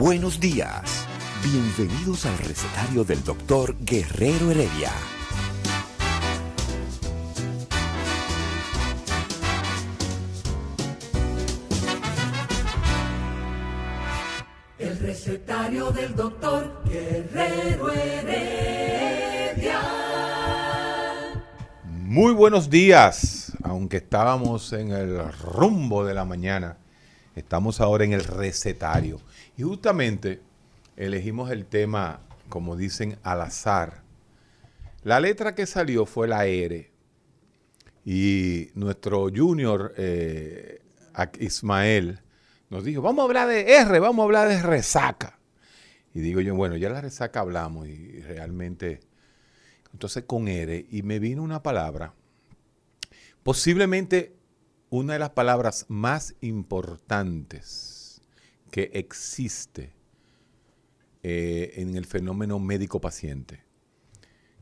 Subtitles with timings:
[0.00, 1.06] Buenos días.
[1.44, 4.90] Bienvenidos al recetario del doctor Guerrero Heredia.
[14.78, 19.80] El recetario del doctor Guerrero Heredia.
[21.84, 26.78] Muy buenos días, aunque estábamos en el rumbo de la mañana,
[27.34, 29.20] estamos ahora en el recetario.
[29.56, 30.40] Y justamente
[30.96, 34.02] elegimos el tema, como dicen, al azar.
[35.02, 36.90] La letra que salió fue la R.
[38.04, 40.80] Y nuestro junior eh,
[41.38, 42.20] Ismael
[42.70, 45.38] nos dijo, vamos a hablar de R, vamos a hablar de resaca.
[46.14, 49.00] Y digo yo, bueno, ya la resaca hablamos y realmente,
[49.92, 52.14] entonces con R, y me vino una palabra,
[53.42, 54.34] posiblemente
[54.90, 58.20] una de las palabras más importantes
[58.70, 59.92] que existe
[61.22, 63.64] eh, en el fenómeno médico-paciente.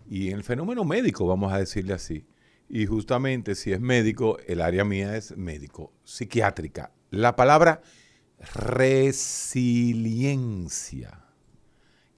[0.08, 2.24] Y en el fenómeno médico, vamos a decirle así.
[2.68, 6.92] Y justamente si es médico, el área mía es médico, psiquiátrica.
[7.10, 7.80] La palabra
[8.54, 9.64] resiliencia.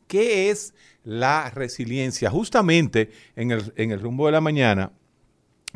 [0.08, 0.74] ¿Qué es
[1.04, 2.30] la resiliencia?
[2.30, 4.92] Justamente en el, rumbo de la mañana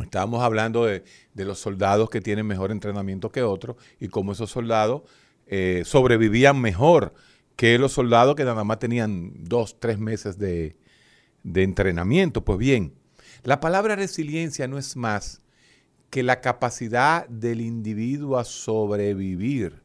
[0.03, 5.03] estábamos hablando de, los soldados que tienen mejor entrenamiento que otros y cómo esos soldados
[5.47, 7.15] eh, sobrevivían mejor
[7.57, 10.77] que los soldados que nada más tenían dos, tres meses de,
[11.45, 12.45] de entrenamiento.
[12.45, 12.95] Pues bien,
[13.45, 15.43] la palabra resiliencia no es más
[16.11, 19.83] que la capacidad del individuo a sobrevivir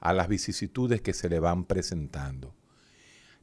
[0.00, 2.54] a las vicisitudes que se le van presentando.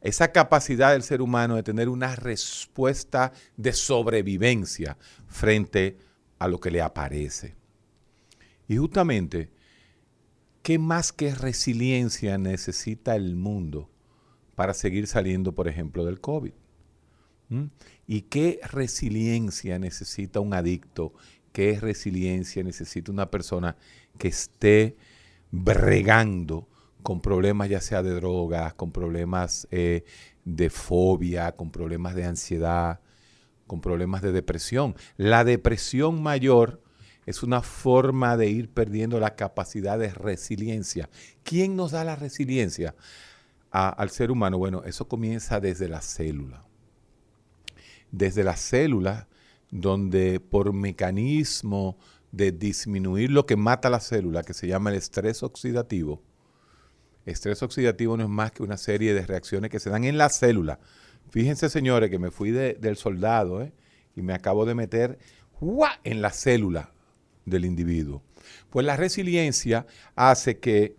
[0.06, 5.98] Esa capacidad del ser humano de tener una respuesta de sobrevivencia frente
[6.38, 7.56] a lo que le aparece.
[8.68, 9.50] Y justamente
[10.62, 13.90] ¿qué más que resiliencia necesita el mundo
[14.54, 16.54] para seguir saliendo, por ejemplo, del COVID?
[17.50, 17.66] ¿Mm?
[18.06, 21.14] ¿Y qué resiliencia necesita un adicto?
[21.52, 23.76] ¿Qué resiliencia necesita una persona
[24.20, 24.98] que esté
[25.50, 26.68] bregando
[27.06, 30.06] con problemas ya sea de drogas, con problemas eh,
[30.44, 33.00] de fobia, con problemas de ansiedad,
[33.68, 34.96] con problemas de depresión?
[35.16, 36.82] La depresión mayor
[37.28, 41.08] es una forma de ir perdiendo la capacidad de resiliencia.
[41.44, 42.96] ¿Quién nos da la resiliencia
[43.70, 44.58] al ser humano?
[44.58, 46.66] Bueno, eso comienza desde la célula.
[48.10, 49.28] Desde la célula,
[49.70, 52.00] donde por mecanismo
[52.32, 56.24] de disminuir lo que mata la célula, que se llama el estrés oxidativo,
[57.26, 60.30] estrés oxidativo no es más que una serie de reacciones que se dan en la
[60.30, 60.80] célula.
[61.30, 63.74] Fíjense, señores, que me fui del soldado ¿eh?
[64.16, 65.20] y me acabo de meter
[66.04, 66.92] en la célula
[67.46, 68.24] del individuo.
[68.70, 69.86] Pues la resiliencia
[70.16, 70.98] hace que,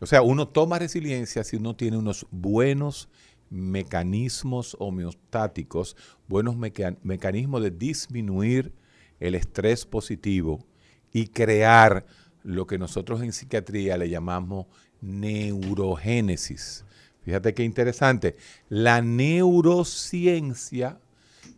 [0.00, 3.08] o sea, uno toma resiliencia si uno tiene unos buenos
[3.50, 5.96] mecanismos homeostáticos,
[6.28, 8.72] buenos mecanismos de disminuir
[9.20, 10.66] el estrés positivo
[11.12, 12.04] y crear
[12.42, 14.66] lo que nosotros en psiquiatría le llamamos
[15.04, 16.84] neurogénesis.
[17.22, 18.34] Fíjate qué interesante.
[18.68, 20.98] La neurociencia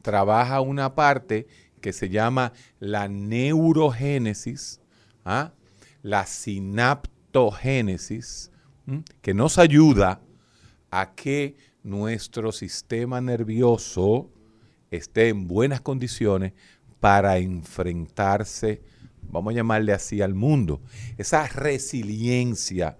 [0.02, 1.46] trabaja una parte
[1.80, 4.80] que se llama la neurogénesis,
[5.24, 5.52] ¿ah?
[6.02, 8.50] la sinaptogénesis,
[9.20, 10.20] que nos ayuda
[10.90, 14.30] a que nuestro sistema nervioso
[14.90, 16.52] esté en buenas condiciones
[17.00, 18.82] para enfrentarse,
[19.22, 20.80] vamos a llamarle así, al mundo.
[21.18, 22.96] Esa resiliencia,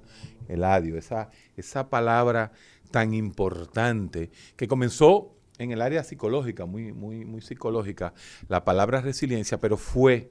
[0.49, 2.53] Eladio, esa, esa palabra
[2.91, 8.15] tan importante que comenzó en el área psicológica, muy, muy, muy psicológica,
[8.49, 10.31] la palabra resiliencia, pero fue,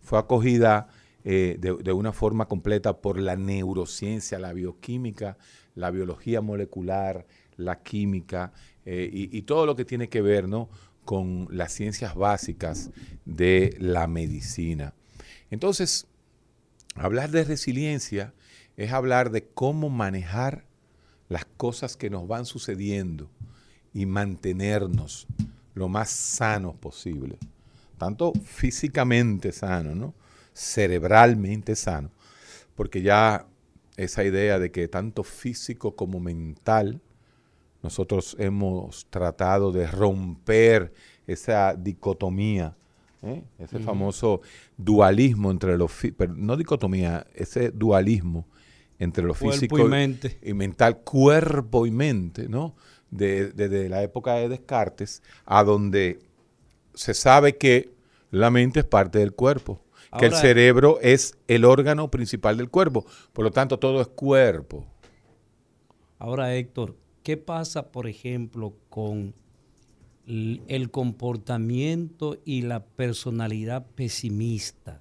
[0.00, 0.88] fue acogida
[1.24, 5.36] eh, de, una forma completa por la neurociencia, la bioquímica,
[5.74, 7.26] la biología molecular,
[7.56, 8.52] la química
[8.84, 10.70] eh, y, todo lo que tiene que ver ¿no?
[11.04, 12.90] con las ciencias básicas
[13.24, 14.94] de la medicina.
[15.50, 16.06] Entonces,
[16.94, 18.32] hablar de resiliencia
[18.78, 20.64] es hablar de cómo manejar
[21.28, 23.28] las cosas que nos van sucediendo
[23.92, 25.26] y mantenernos
[25.74, 27.36] lo más sanos posible.
[27.98, 30.14] tanto físicamente sano, ¿no?
[30.54, 32.10] cerebralmente sano,
[32.76, 33.46] porque ya
[33.96, 37.00] esa idea de que tanto físico como mental,
[37.82, 40.92] nosotros hemos tratado de romper
[41.26, 42.76] esa dicotomía,
[43.22, 43.42] ¿eh?
[43.58, 44.40] ese famoso
[44.76, 45.88] dualismo entre lo
[46.36, 48.46] no dicotomía, ese dualismo
[48.98, 50.38] entre lo físico y, mente.
[50.42, 52.74] y mental, cuerpo y mente, ¿no?
[53.10, 56.20] Desde la época de Descartes, a donde
[56.94, 57.90] se sabe que
[58.30, 59.80] la mente es parte del cuerpo,
[60.18, 64.84] que el cerebro es el órgano principal del cuerpo, por lo tanto todo es cuerpo.
[66.18, 69.34] Ahora, Héctor, ¿qué pasa, por ejemplo, con
[70.26, 75.00] el comportamiento y la personalidad pesimista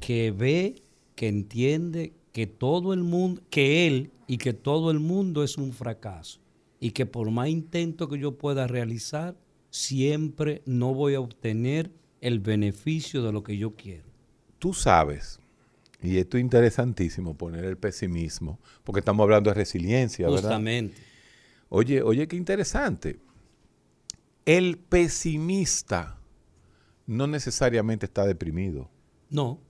[0.00, 0.76] que ve,
[1.14, 5.72] que entiende que todo el mundo, que él y que todo el mundo es un
[5.72, 6.40] fracaso
[6.80, 9.36] y que por más intento que yo pueda realizar,
[9.70, 11.90] siempre no voy a obtener
[12.20, 14.04] el beneficio de lo que yo quiero.
[14.58, 15.40] Tú sabes,
[16.02, 20.96] y esto es interesantísimo, poner el pesimismo, porque estamos hablando de resiliencia, Justamente.
[21.70, 23.18] Oye, oye, qué interesante.
[24.46, 26.18] El pesimista
[27.06, 28.88] no necesariamente está deprimido.
[29.28, 29.60] No.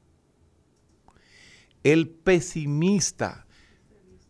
[1.84, 3.46] El pesimista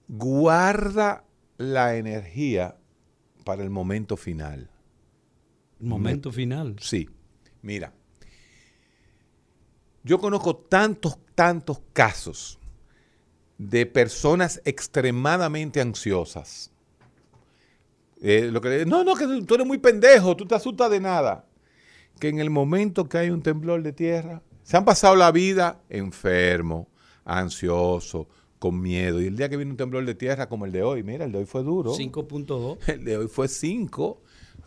[0.08, 1.24] guarda
[1.56, 2.76] la energía
[3.44, 4.70] para el momento final.
[5.80, 6.76] ¿El momento final?
[6.80, 7.08] Sí.
[7.62, 7.92] Mira,
[10.02, 12.58] yo conozco tantos, tantos casos
[13.58, 16.70] de personas extremadamente ansiosas.
[18.20, 21.44] Eh, lo que, no, no, que tú eres muy pendejo, tú te asustas de nada.
[22.18, 25.80] Que en el momento que hay un temblor de tierra, se han pasado la vida
[25.88, 26.88] enfermo,
[27.28, 28.26] ansioso,
[28.58, 29.20] con miedo.
[29.20, 31.32] Y el día que viene un temblor de tierra como el de hoy, mira, el
[31.32, 31.94] de hoy fue duro.
[31.94, 32.78] 5.2.
[32.88, 34.22] El de hoy fue 5.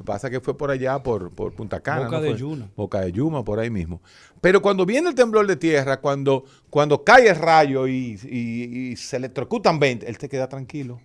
[0.06, 2.06] Pasa que fue por allá, por, por Punta Cana.
[2.06, 2.72] Boca de Yuma.
[2.76, 4.02] Boca de Yuma, por ahí mismo.
[4.40, 9.18] Pero cuando viene el temblor de tierra, cuando, cuando cae el rayo y, y, se
[9.18, 11.00] electrocutan 20, él te queda tranquilo.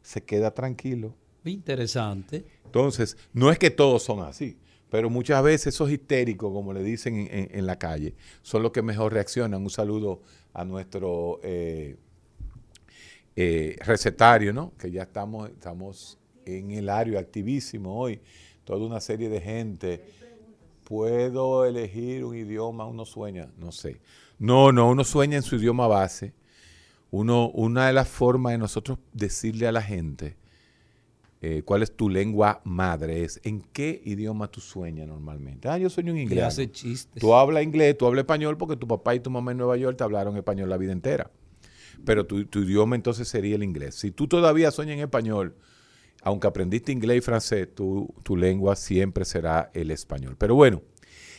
[0.00, 1.14] Se queda tranquilo.
[1.44, 2.46] Interesante.
[2.64, 4.56] Entonces, no es que todos son así,
[4.90, 9.12] pero muchas veces esos histéricos, como le dicen en, la calle, son los que mejor
[9.12, 9.62] reaccionan.
[9.62, 10.22] Un saludo
[10.54, 11.96] a nuestro eh,
[13.36, 14.72] eh, recetario, ¿no?
[14.78, 18.20] Que ya estamos, estamos en el área activísimo hoy,
[18.64, 20.04] toda una serie de gente.
[20.84, 22.86] ¿Puedo elegir un idioma?
[22.86, 24.00] Uno sueña, no sé.
[24.38, 26.32] No, no, uno sueña en su idioma base.
[27.10, 30.36] Uno, una de las formas de nosotros decirle a la gente
[31.40, 35.68] eh, cuál es tu lengua madre es en qué idioma tú sueñas normalmente.
[35.68, 36.44] Ah, yo sueño en inglés.
[36.44, 37.20] hace chistes.
[37.20, 39.96] Tú hablas inglés, tú hablas español porque tu papá y tu mamá en Nueva York
[39.96, 41.30] te hablaron español la vida entera.
[42.04, 43.94] Pero tu, tu idioma entonces sería el inglés.
[43.94, 45.54] Si tú todavía sueñas en español,
[46.22, 50.36] aunque aprendiste inglés y francés, tu, lengua siempre será el español.
[50.36, 50.82] Pero bueno,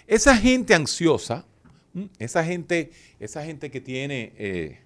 [0.07, 1.45] esa gente ansiosa,
[2.17, 4.79] esa gente, esa gente que tiene eh,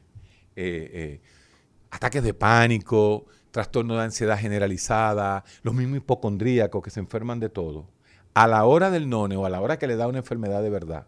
[0.56, 1.22] eh,
[1.92, 7.88] ataques de pánico, trastorno de ansiedad generalizada, los mismos hipocondríacos que se enferman de todo,
[8.34, 10.72] a la hora del none o a la hora que le da una enfermedad de
[10.72, 11.06] verdad,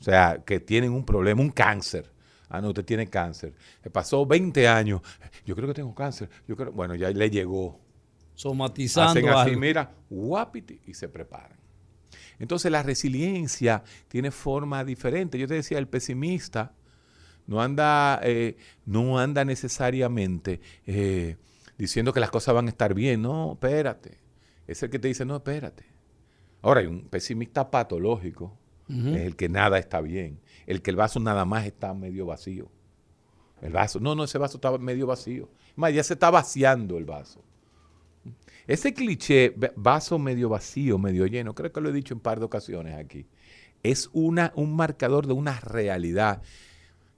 [0.00, 2.12] o sea, que tienen un problema, un cáncer,
[2.48, 3.52] Ah, no, usted tiene cáncer.
[3.82, 5.00] Me pasó 20 años.
[5.44, 6.28] Yo creo que tengo cáncer.
[6.46, 7.80] Yo creo, bueno, ya le llegó.
[8.34, 9.10] Somatizando.
[9.10, 11.58] Hacen así, mira, guapiti, y se preparan.
[12.38, 15.36] Entonces la resiliencia tiene forma diferente.
[15.36, 16.74] Yo te decía, el pesimista
[17.46, 21.36] no anda, eh, no anda necesariamente eh,
[21.78, 23.22] diciendo que las cosas van a estar bien.
[23.22, 24.18] No, espérate.
[24.66, 25.84] Es el que te dice, no, espérate.
[26.62, 28.56] Ahora hay un pesimista patológico,
[28.88, 32.68] es el que nada está bien el que el vaso nada más está medio vacío.
[33.60, 35.48] El vaso, no, no, ese vaso está medio vacío.
[35.76, 37.42] Más, ya se está vaciando el vaso.
[38.66, 42.38] Ese cliché, vaso medio vacío, medio lleno, creo que lo he dicho en un par
[42.38, 43.26] de ocasiones aquí,
[43.82, 46.40] es una, un marcador de una realidad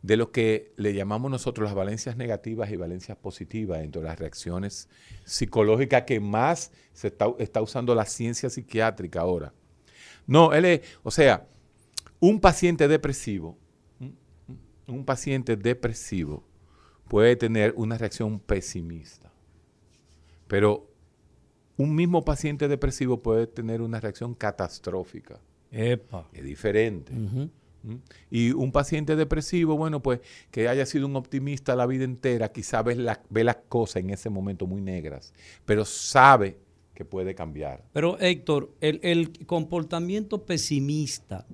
[0.03, 4.89] de lo que le llamamos nosotros las valencias negativas y valencias positivas, entre las reacciones
[5.25, 9.53] psicológicas que más se está, está usando la ciencia psiquiátrica ahora.
[10.27, 11.47] No, él es, o sea,
[12.21, 13.59] un paciente depresivo,
[14.87, 16.45] un paciente depresivo
[17.09, 19.33] puede tener una reacción pesimista,
[20.47, 20.91] pero
[21.77, 25.41] un mismo paciente depresivo puede tener una reacción catastrófica.
[25.71, 26.29] Epa.
[26.33, 27.13] Es diferente.
[28.31, 32.83] Y un paciente depresivo, bueno, pues que haya sido un optimista la vida entera, quizá
[32.83, 35.33] ve, ve las cosas en ese momento muy negras,
[35.65, 36.59] pero sabe
[36.95, 37.85] que puede cambiar.
[37.93, 41.47] Pero Héctor, el, el comportamiento pesimista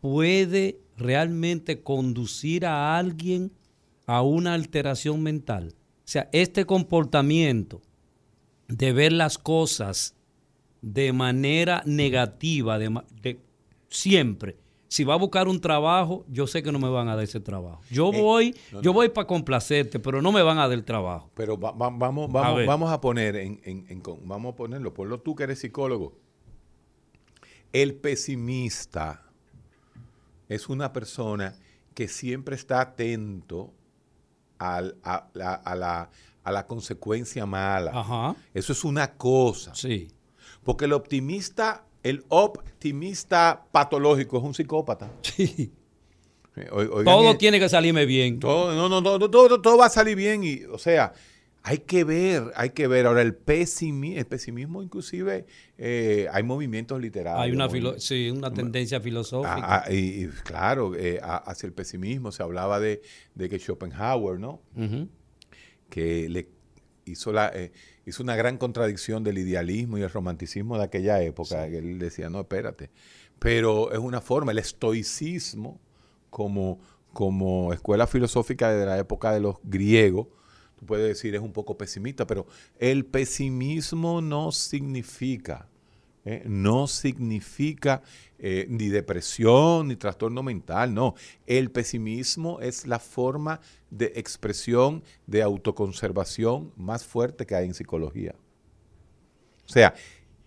[0.00, 3.52] puede realmente conducir a alguien
[4.06, 5.74] a una alteración mental.
[5.74, 7.80] O sea, este comportamiento
[8.68, 10.14] de ver las cosas
[10.82, 13.40] de manera negativa, de,
[13.88, 14.56] siempre.
[14.94, 17.40] Si va a buscar un trabajo, yo sé que no me van a dar ese
[17.40, 17.80] trabajo.
[17.90, 18.94] Yo Eh, voy, no, yo no.
[18.94, 21.32] voy para complacerte, pero no me van a dar el trabajo.
[21.34, 24.56] Pero va- va- vamos, A vamos, vamos a poner en, en- en con- vamos a
[24.56, 26.14] ponerlo, ponlo tú que eres psicólogo.
[27.72, 29.24] El pesimista
[30.48, 31.56] es una persona
[31.94, 33.72] que siempre está atento
[34.60, 36.10] al- a, la, a la-
[36.44, 37.90] a la consecuencia mala.
[37.92, 38.36] Ajá.
[38.54, 39.74] Eso es una cosa.
[39.74, 40.06] Sí.
[40.62, 45.10] Porque el optimista, el optimista patológico es un psicópata.
[45.22, 45.72] Sí.
[46.70, 48.38] Oigan, Todo tiene que salirme bien.
[48.38, 50.44] todo, no, no, no, todo, todo- todo va a salir bien.
[50.44, 51.12] Y, o sea,
[51.64, 53.06] hay que ver, hay que ver.
[53.06, 55.46] Ahora, el, pesimi- el pesimismo, inclusive,
[55.78, 57.42] eh, hay movimientos literarios.
[57.42, 59.52] Hay una, filo- sí, una tendencia filosófica.
[59.56, 63.02] Ah, ah, y, y claro, eh, hacia el pesimismo se hablaba de,
[63.34, 64.62] de que Schopenhauer, ¿no?
[65.90, 66.48] Que le
[67.04, 67.72] hizo, la, eh,
[68.06, 71.66] hizo una gran contradicción del idealismo y el romanticismo de aquella época.
[71.66, 72.90] Él decía, no, espérate.
[73.38, 75.80] Pero es una forma, el estoicismo
[76.30, 76.80] como,
[77.12, 80.28] como escuela filosófica de la época de los griegos,
[80.76, 82.46] tú puedes decir es un poco pesimista, pero
[82.78, 85.68] el pesimismo no significa,
[86.24, 86.42] ¿eh?
[86.46, 88.02] no significa
[88.38, 91.14] eh, ni depresión ni trastorno mental, no.
[91.46, 98.34] El pesimismo es la forma de expresión de autoconservación más fuerte que hay en psicología.
[99.66, 99.94] O sea,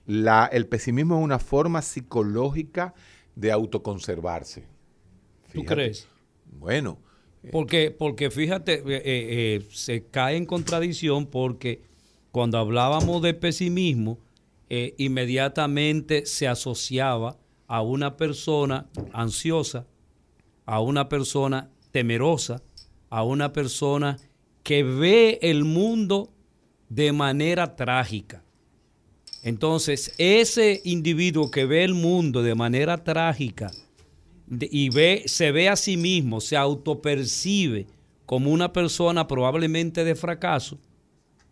[0.05, 2.93] la- el pesimismo es una forma psicológica
[3.35, 4.63] de autoconservarse.
[5.53, 6.07] ¿Tú crees?
[6.45, 6.99] Bueno,
[7.51, 11.81] Porque, porque fíjate, eh, eh, eh, se cae en contradicción porque
[12.31, 14.19] cuando hablábamos de pesimismo,
[14.69, 19.87] eh, inmediatamente se asociaba a una persona ansiosa,
[20.65, 22.61] a una persona temerosa,
[23.09, 24.17] a una persona
[24.63, 26.33] que ve el mundo
[26.89, 28.43] de manera trágica.
[29.43, 33.71] Entonces, ese individuo que ve el mundo de manera trágica
[34.49, 37.87] y ve, se ve a sí mismo, se autopercibe
[38.25, 40.77] como una persona probablemente de fracaso,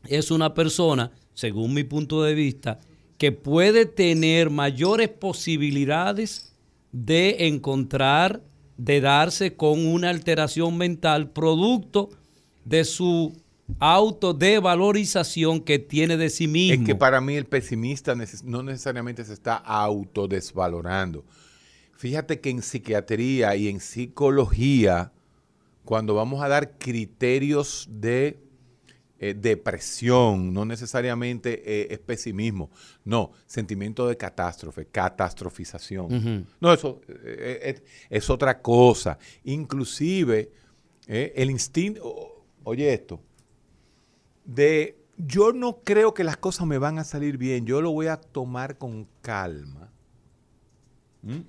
[0.07, 2.79] es una persona, según mi punto de vista,
[3.17, 6.53] que puede tener mayores posibilidades
[6.91, 8.41] de encontrar,
[8.77, 12.09] de darse con una alteración mental producto
[12.65, 13.33] de su
[13.79, 16.81] autodevalorización que tiene de sí mismo.
[16.81, 21.25] Es que para mí el pesimista no necesariamente se está autodesvalorando.
[21.93, 25.13] Fíjate que en psiquiatría y en psicología,
[25.83, 28.44] cuando vamos a dar criterios de
[29.29, 32.69] eh, depresión, no necesariamente eh, es pesimismo,
[33.03, 36.47] no, sentimiento de catástrofe, catastrofización.
[36.59, 39.17] No, eso eh, es, es otra cosa.
[39.43, 40.51] Inclusive
[41.07, 43.19] el instinto, oye esto,
[44.43, 48.07] de yo no creo que las cosas me van a salir bien, yo lo voy
[48.07, 49.91] a tomar con calma.
[51.23, 51.39] ¿Mm?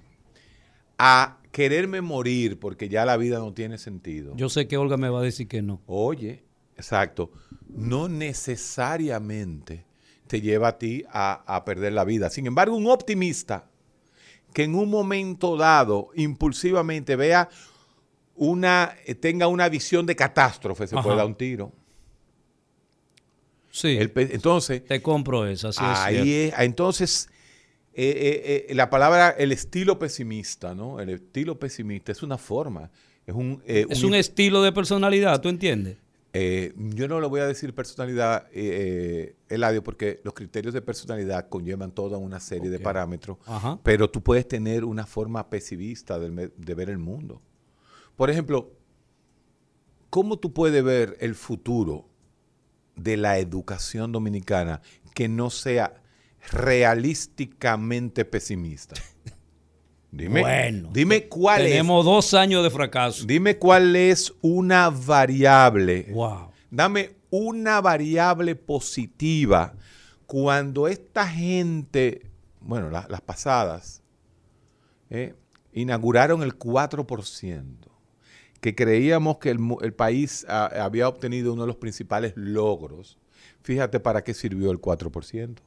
[0.96, 4.34] A quererme morir porque ya la vida no tiene sentido.
[4.36, 5.82] Yo sé que Olga me va a decir que no.
[5.86, 6.42] Oye,
[6.76, 7.32] exacto,
[7.68, 9.84] no necesariamente
[10.26, 12.30] te lleva a ti a, a perder la vida.
[12.30, 13.68] Sin embargo, un optimista
[14.52, 17.48] que en un momento dado, impulsivamente, vea
[18.34, 21.02] una, eh, tenga una visión de catástrofe, se Ajá.
[21.02, 21.72] puede dar un tiro.
[23.70, 27.28] Sí, El entonces, te compro eso, así es ahí es, entonces,
[27.92, 30.98] eh, eh, eh, la palabra, el estilo pesimista, ¿no?
[30.98, 32.90] El estilo pesimista es una forma,
[33.26, 33.62] es un...
[33.66, 35.98] Es un estilo de personalidad, ¿tú entiendes?
[36.32, 40.82] Eh, yo no le voy a decir personalidad, eh, eh, Eladio, porque los criterios de
[40.82, 43.78] personalidad conllevan toda una serie de parámetros, Ajá.
[43.82, 47.40] pero tú puedes tener una forma pesimista de, ver el mundo.
[48.16, 48.70] Por ejemplo,
[50.10, 52.06] ¿cómo tú puedes ver el futuro
[52.96, 54.82] de la educación dominicana
[55.14, 56.02] que no sea
[56.52, 58.94] realísticamente pesimista?
[60.16, 61.70] Dime, Bueno, dime cuál es.
[61.70, 63.24] Tenemos dos años de fracaso.
[63.26, 66.08] Dime cuál es una variable.
[66.12, 66.50] Wow.
[66.70, 69.74] Dame una variable positiva
[70.26, 72.22] cuando esta gente,
[72.60, 74.02] bueno, la- las pasadas,
[75.10, 75.34] eh,
[75.72, 77.90] inauguraron el 4%,
[78.60, 83.18] que creíamos que el país ah, había obtenido uno de los principales logros.
[83.62, 85.62] Fíjate para qué sirvió el 4%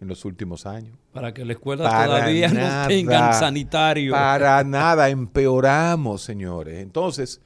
[0.00, 0.96] en los últimos años.
[1.12, 2.82] Para que la escuela Para todavía nada.
[2.82, 4.12] no tengan sanitario.
[4.12, 6.78] Para nada, empeoramos, señores.
[6.78, 7.40] Entonces,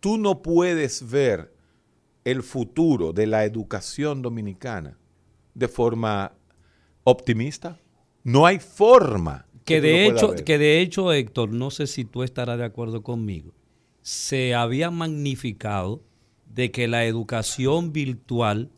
[0.00, 1.52] tú no puedes ver
[2.24, 4.98] el futuro de la educación dominicana
[5.54, 6.32] de forma
[7.04, 7.80] optimista.
[8.22, 9.46] No hay forma.
[9.64, 10.44] que de hecho, ver.
[10.44, 13.54] que de hecho, Héctor, no sé si tú estarás de acuerdo conmigo.
[14.02, 16.02] Se había magnificado
[16.46, 18.70] de que la educación virtual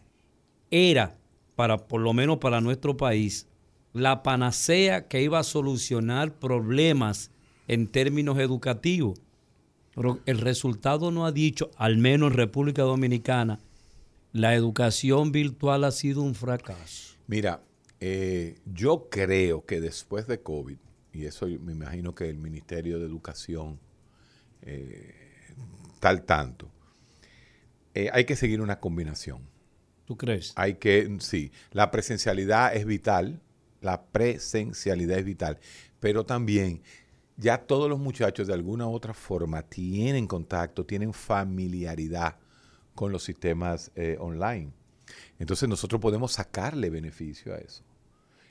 [0.71, 1.19] era,
[1.57, 3.49] para, por lo menos para nuestro país,
[3.93, 7.31] la panacea que iba a solucionar problemas
[7.67, 9.19] en términos educativos.
[9.95, 13.59] Pero el resultado no ha dicho, al menos en República Dominicana,
[14.33, 17.17] la educación virtual ha sido un fracaso.
[17.27, 17.63] Mira,
[18.01, 20.77] eh, yo creo que después de COVID,
[21.15, 23.81] y eso me imagino que el Ministerio de Educación
[24.61, 25.15] eh,
[26.01, 26.71] tal tanto,
[27.95, 29.41] eh, hay que seguir una combinación.
[30.07, 30.53] ¿Tú crees?
[30.57, 33.41] Hay que, sí, la presencialidad es vital,
[33.81, 35.59] la presencialidad es vital,
[36.01, 36.81] pero también
[37.37, 42.37] ya todos los muchachos de alguna u otra forma tienen contacto, tienen familiaridad
[42.95, 44.73] con los sistemas eh, online.
[45.39, 47.83] Entonces nosotros podemos sacarle beneficio a eso.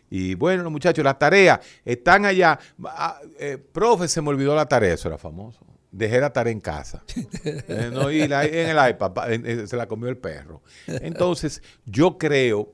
[0.09, 2.59] Y bueno, los muchachos, las tareas están allá.
[2.83, 5.65] Ah, eh, profe, se me olvidó la tarea, eso era famoso.
[5.97, 7.03] Dejé la tarea en casa.
[7.67, 10.61] Eh, no, y en el iPad se la comió el perro.
[10.87, 12.73] Entonces, yo creo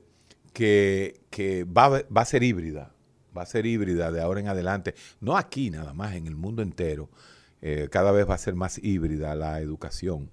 [0.52, 1.20] que,
[1.66, 2.94] va, va a ser híbrida.
[3.36, 4.94] Va a ser híbrida de ahora en adelante.
[5.20, 7.10] No aquí nada más, en el mundo entero.
[7.90, 10.30] cada vez va a ser más híbrida la educación.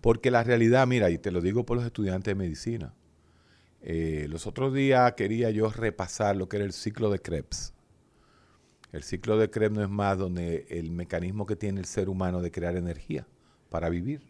[0.00, 2.94] Porque la realidad, mira, y te lo digo por los estudiantes de medicina,
[3.82, 7.71] eh, los otros días quería yo repasar lo que era el ciclo de Krebs.
[8.92, 12.42] El ciclo de Krebs no es más donde el mecanismo que tiene el ser humano
[12.42, 13.26] de crear energía
[13.70, 14.20] para vivir.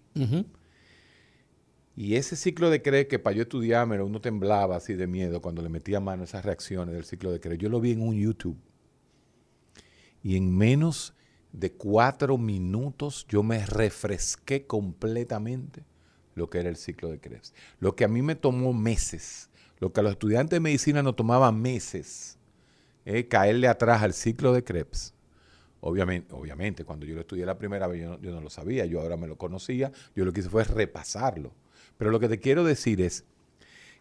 [1.97, 5.63] Y ese ciclo de Krebs que para yo estudiarme uno temblaba así de miedo cuando
[5.63, 7.59] le metía mano a esas reacciones del ciclo de Krebs.
[7.61, 8.57] Yo lo vi en un YouTube.
[10.23, 11.15] Y en menos
[11.53, 15.85] de cuatro minutos yo me refresqué completamente
[16.35, 17.53] lo que era el ciclo de Krebs.
[17.81, 19.51] Lo que a mí me tomó meses,
[19.81, 22.39] lo que a los estudiantes de medicina nos tomaba meses,
[23.05, 25.15] eh, caerle atrás al ciclo de Krebs.
[25.81, 29.17] Obviamente, obviamente, cuando yo lo estudié la primera vez yo no, lo sabía, yo ahora
[29.17, 31.53] me lo conocía, yo lo que hice fue repasarlo.
[31.99, 33.25] Pero lo que te quiero decir es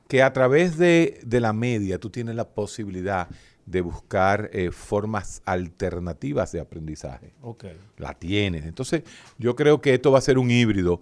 [0.08, 3.29] que a través de, de la media tú tienes la posibilidad
[3.66, 7.33] de buscar eh, formas alternativas de aprendizaje.
[7.42, 7.77] Okay.
[7.98, 8.66] La tienes.
[8.66, 9.03] Entonces,
[9.37, 11.01] yo creo que esto va a ser un híbrido,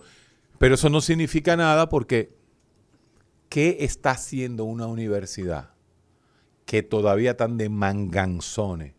[0.58, 2.32] pero eso no significa nada porque
[3.50, 5.72] ¿qué está haciendo una universidad
[6.70, 8.94] que todavía están de manganzones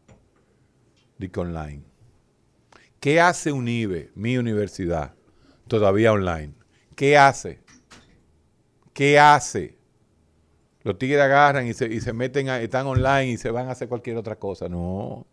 [1.18, 1.84] de online?
[2.98, 5.14] ¿Qué hace UNIBE, mi universidad,
[5.68, 6.52] todavía online?
[6.96, 7.60] ¿Qué hace?
[8.92, 9.78] ¿Qué hace?
[10.82, 13.88] Los tigres agarran y se, y se meten, están online y se van a hacer
[13.88, 14.68] cualquier otra cosa.
[14.68, 15.28] No,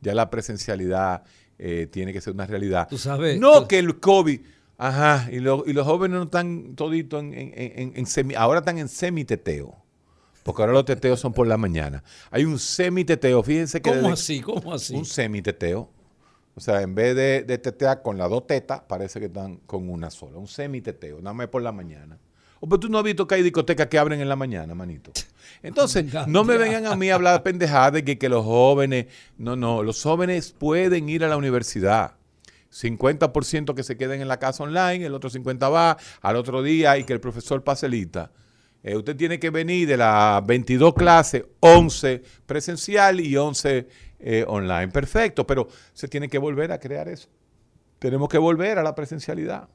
[0.00, 1.24] ya la presencialidad
[1.58, 2.86] eh, tiene que ser una realidad.
[2.88, 3.40] ¿Tú sabes?
[3.40, 4.40] No que el COVID,
[4.78, 8.88] ajá, y, y, los jóvenes no están toditos en, en, en, semi, ahora están en
[8.88, 9.82] semiteteo.
[10.42, 12.02] Porque ahora los teteos son por la mañana.
[12.30, 13.90] Hay un semiteteo, fíjense que...
[13.90, 14.40] ¿Cómo así?
[14.40, 14.94] ¿Cómo así?
[14.94, 15.88] Un semiteteo.
[16.54, 19.88] O sea, en vez de, de tetear con las dos tetas, parece que están con
[19.88, 20.38] una sola.
[20.38, 22.18] Un semiteteo, nada más por la mañana.
[22.60, 25.10] O pero tú no has visto que hay discotecas que abren en la mañana, manito.
[25.64, 29.56] Entonces, no me vengan a mí a hablar pendejada de que, que los jóvenes, no,
[29.56, 32.14] no, los jóvenes pueden ir a la universidad.
[32.72, 36.96] 50% que se queden en la casa online, el otro 50% va al otro día
[36.98, 38.30] y que el profesor pase lista.
[38.82, 44.88] Eh, usted tiene que venir de las 22 clases, 11 presencial y 11 eh, online.
[44.88, 47.28] Perfecto, pero se tiene que volver a crear eso.
[47.98, 49.68] Tenemos que volver a la presencialidad.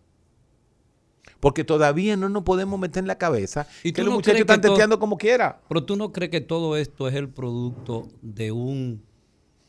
[1.39, 4.97] Porque todavía no nos podemos meter en la cabeza ¿Y que los muchachos están teteando
[4.97, 5.61] como quiera.
[5.67, 9.03] Pero tú no crees que todo esto es el producto de un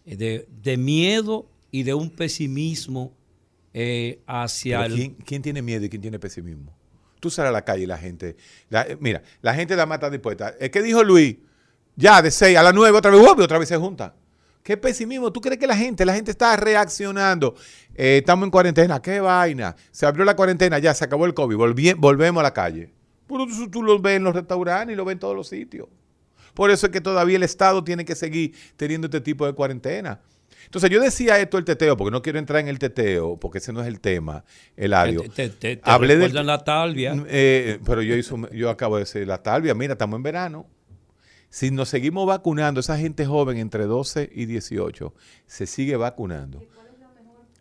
[0.05, 3.13] de, de miedo y de un pesimismo
[3.75, 4.95] eh, hacia el...
[4.95, 6.78] ¿quién, ¿quién, tiene miedo y quién tiene pesimismo?
[7.21, 8.37] Tú sales a la calle y la gente...
[8.71, 10.55] Eh, mira, la gente la mata dispuesta.
[10.59, 11.37] Es que dijo Luis,
[11.97, 14.15] ya de 6 a las 9 otra vez, otra vez se junta.
[14.63, 15.33] ¿Qué pesimismo?
[15.33, 17.55] ¿Tú crees que la gente, la gente está reaccionando?
[17.95, 19.75] Eh, estamos en cuarentena, qué vaina.
[19.91, 22.93] Se abrió la cuarentena, ya se acabó el COVID, volvemos a la calle.
[23.27, 25.89] Pero tú, tú lo ves en los restaurantes y lo ves en todos los sitios.
[26.55, 30.21] Por eso es que todavía el Estado tiene que seguir teniendo este tipo de cuarentena.
[30.69, 33.73] Entonces yo decía esto el teteo, porque no quiero entrar en el teteo, porque ese
[33.73, 34.45] no es el tema,
[34.77, 35.23] el audio.
[35.23, 37.15] Te, te, te Hablé de la talvia.
[37.27, 40.67] Eh, pero yo, hizo, yo acabo de decir la talvia, mira, estamos en verano.
[41.49, 45.15] Si nos seguimos vacunando, esa gente joven entre 12 y 18
[45.47, 46.61] se sigue vacunando.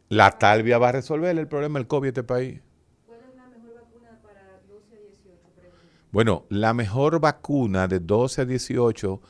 [0.09, 2.59] La, la talvia va a resolver el problema del COVID en este país.
[3.05, 5.71] ¿Cuál es la mejor vacuna para 12 a 18?
[6.11, 9.21] Bueno, la mejor vacuna de 12 a 18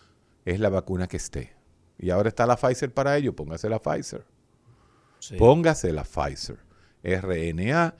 [0.46, 1.57] es la vacuna que esté.
[2.00, 4.26] Y ahora está la Pfizer para ello, póngase la Pfizer.
[5.20, 5.36] Sí.
[5.36, 6.60] Póngase la Pfizer.
[7.04, 7.96] RNA.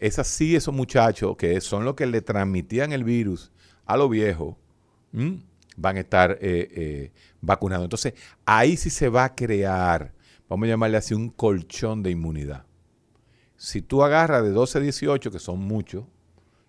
[0.00, 3.52] Es así esos muchachos que son los que le transmitían el virus
[3.86, 4.56] a los viejos
[5.76, 7.84] van a estar eh, eh, vacunados.
[7.84, 10.12] Entonces, ahí sí se va a crear,
[10.48, 12.64] vamos a llamarle así, un colchón de inmunidad.
[13.56, 16.04] Si tú agarras de 12 a 18, que son muchos,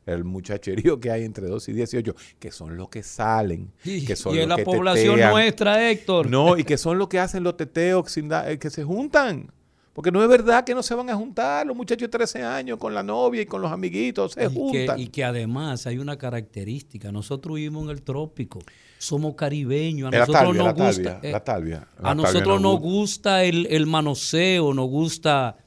[0.06, 4.16] el muchacherío que hay entre 12 y 18, que son los que salen, Y, que
[4.16, 5.32] son y los es la que población tetean.
[5.32, 6.30] nuestra, Héctor.
[6.30, 9.52] No, y que son los que hacen los teteos eh, que se juntan.
[9.94, 12.78] Porque no es verdad que no se van a juntar los muchachos de 13 años
[12.78, 15.00] con la novia y con los amiguitos, se y, que, juntan.
[15.00, 17.14] y que además hay una característica.
[17.14, 18.60] Nosotros vivimos en el trópico.
[18.98, 20.10] Somos caribeños.
[20.10, 21.04] A la nosotros talvia, nos gusta.
[21.14, 21.88] talvia, eh, la talvia.
[22.02, 23.44] La a nosotros nos gusta.
[23.46, 25.58] el, el manoseo, nos gusta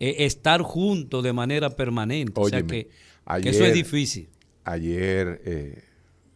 [0.00, 2.32] eh, estar juntos de manera permanente.
[2.40, 2.88] o sea que,
[3.36, 4.28] eso es difícil.
[4.64, 5.82] Ayer eh,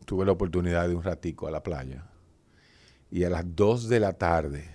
[0.05, 2.05] tuve la oportunidad de un ratico a la playa
[3.11, 4.68] y a las 2 de la tarde.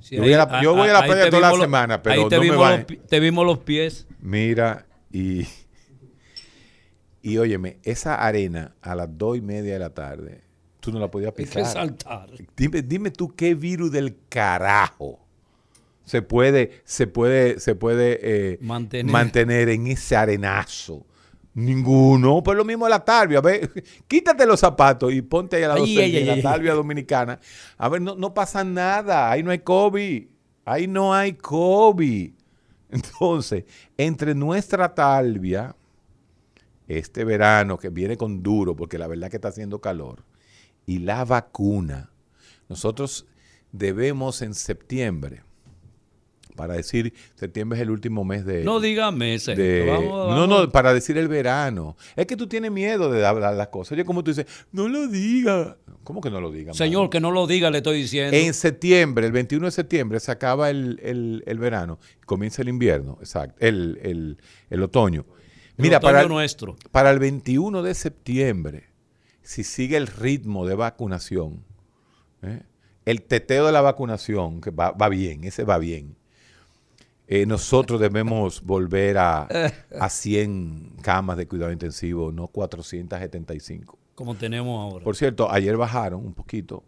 [0.00, 2.02] Sí, yo voy a la- yo voy a la ahí playa toda la los- semana,
[2.02, 2.86] pero ahí te no me vimos los baño.
[2.86, 4.06] pi- te vimos los pies.
[4.20, 5.46] Mira, y,
[7.20, 10.42] y óyeme, esa arena a las 2 y media de la tarde,
[10.80, 11.66] tú no la podías Hay que pisar.
[11.66, 12.30] saltar.
[12.56, 15.20] Dime, dime tú qué virus del carajo
[16.04, 19.12] se puede, se puede, se puede eh, Mantener.
[19.12, 21.06] mantener en ese arenazo.
[21.54, 23.38] Ninguno, pues lo mismo la talvia.
[23.38, 23.70] A ver,
[24.08, 26.42] quítate los zapatos y ponte ahí a la, Ay, ay, en ay, la ay.
[26.42, 27.38] talvia dominicana.
[27.76, 29.30] A ver, no, no pasa nada.
[29.30, 30.26] Ahí no hay COVID.
[30.64, 32.32] Ahí no hay COVID.
[32.90, 33.64] Entonces,
[33.96, 35.74] entre nuestra talvia,
[36.88, 40.24] este verano que viene con duro, porque la verdad que está haciendo calor,
[40.86, 42.10] y la vacuna,
[42.68, 43.26] nosotros
[43.72, 45.42] debemos en septiembre,
[46.56, 48.62] para decir, septiembre es el último mes de...
[48.64, 49.56] No digas meses.
[49.56, 51.96] de- Vamos- no, vamos- no, para decir el verano.
[52.16, 53.92] Es que tú tienes miedo de hablar las cosas.
[53.92, 55.76] Oye, como tú dices, no lo diga.
[56.04, 56.74] ¿Cómo que no lo diga?
[56.74, 57.10] Señor, mano?
[57.10, 58.36] que no lo diga, le estoy diciendo.
[58.36, 63.18] En septiembre, el 21 de septiembre, se acaba el, el- el verano, comienza el invierno,
[63.20, 64.38] exacto, el, el-
[64.70, 65.24] el otoño.
[65.78, 66.76] El Mira, otoño para, el- nuestro.
[66.90, 68.84] para el 21 de septiembre,
[69.42, 71.64] si sigue el ritmo de vacunación,
[72.42, 72.62] ¿eh?
[73.04, 76.16] el teteo de la vacunación, que va, va bien, ese va bien,
[77.26, 79.48] eh, nosotros debemos volver a,
[79.98, 83.98] a 100 camas de cuidado intensivo, no 475.
[84.14, 85.04] Como tenemos ahora.
[85.04, 86.84] Por cierto, ayer bajaron un poquito.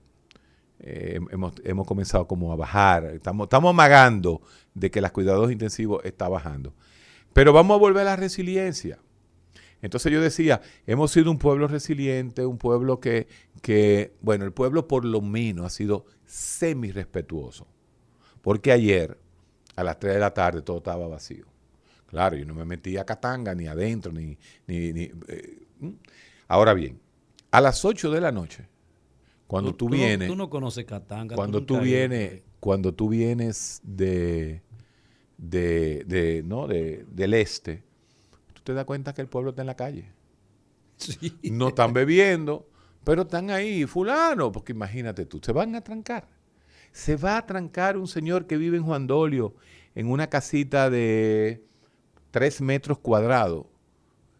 [0.81, 3.07] Eh, hemos, hemos comenzado como a bajar.
[3.07, 4.42] Estamos, estamos amagando
[4.75, 6.75] de que los cuidados intensivos está bajando.
[7.33, 8.99] Pero vamos a volver a la resiliencia.
[9.81, 13.29] Entonces yo decía, hemos sido un pueblo resiliente, un pueblo que,
[13.61, 17.66] que, bueno, el pueblo por lo menos ha sido semi-respetuoso.
[18.40, 19.18] Porque ayer,
[19.77, 21.47] a las 3 de la tarde, todo estaba vacío.
[22.07, 24.39] Claro, yo no me metí a Catanga, ni adentro, ni...
[24.67, 25.67] ni, ni, eh.
[26.47, 27.01] Ahora bien,
[27.51, 28.69] a las 8 de la noche,
[29.47, 31.35] cuando tú, vienes, Tú no conoces Catanga.
[31.37, 32.43] cuando tú vienes, ahí.
[32.61, 34.63] cuando tú vienes de,
[35.39, 36.67] de, de, ¿no?
[36.67, 37.83] de, del este,
[38.53, 40.13] tú te das cuenta que el pueblo está en la calle.
[40.97, 41.37] Sí.
[41.51, 42.69] No están bebiendo,
[43.03, 46.29] pero están ahí, fulano, porque imagínate tú, se van a trancar.
[46.94, 49.54] Se va a trancar un señor que vive en Juan Dolio,
[49.96, 51.61] en una casita de
[52.30, 53.66] tres metros cuadrados.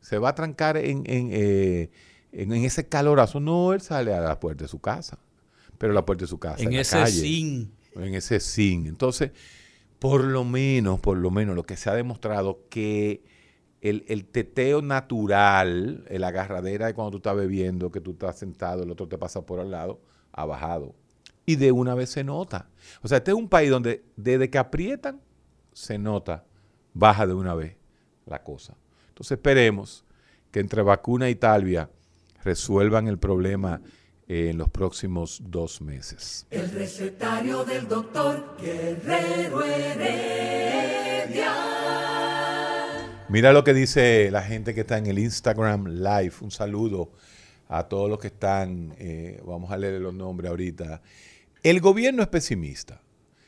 [0.01, 1.91] Se va a trancar en, en, eh,
[2.33, 3.41] en- en ese calorazo.
[3.41, 5.19] No, él sale a la puerta de su casa,
[5.79, 7.73] pero la puerta de su casa En la ese calle sin.
[7.97, 8.87] en ese sin.
[8.87, 9.33] Entonces,
[9.99, 13.23] por lo menos, por lo menos, lo que se ha demostrado que
[13.81, 18.85] el, el teteo natural, la agarradera de cuando tú estás bebiendo, que tú estás sentado,
[18.85, 20.01] el otro te pasa por al lado,
[20.33, 20.95] ha bajado.
[21.47, 22.69] Y de una vez se nota.
[23.03, 25.21] O sea, este es un país donde desde que aprietan,
[25.73, 26.45] se nota,
[26.95, 27.77] baja de una vez
[28.27, 28.77] la cosa.
[29.09, 30.05] Entonces esperemos
[30.51, 31.91] que entre vacuna y talvia
[32.43, 33.81] resuelvan el problema
[34.27, 36.47] en los próximos dos meses.
[36.51, 41.53] El recetario del doctor Guerrero Heredia.
[43.29, 46.35] Mira lo que dice la gente que está en el Instagram Live.
[46.41, 47.11] Un saludo
[47.69, 48.95] a todos los que están.
[48.99, 51.03] eh, vamos a leer los nombres ahorita.
[51.65, 53.01] El gobierno es pesimista.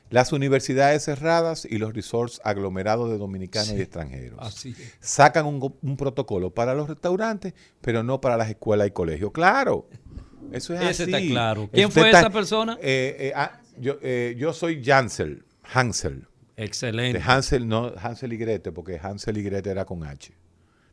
[0.09, 4.38] Las universidades cerradas y los resorts aglomerados de dominicanos y extranjeros.
[4.40, 4.94] Así es.
[5.00, 9.33] Sacan un, protocolo para los restaurantes, pero no para las escuelas y colegios.
[9.33, 9.88] Claro.
[10.52, 11.12] Eso es Ese así.
[11.12, 11.68] está claro.
[11.72, 12.79] ¿Quién Usted fue está- esa persona?
[12.81, 16.26] Eh, eh, ah, yo, eh, yo soy Jansel, Hansel.
[16.57, 17.20] De Excelente.
[17.22, 20.33] Hansel, no Hansel y Grete, porque Hansel y Grete era con H.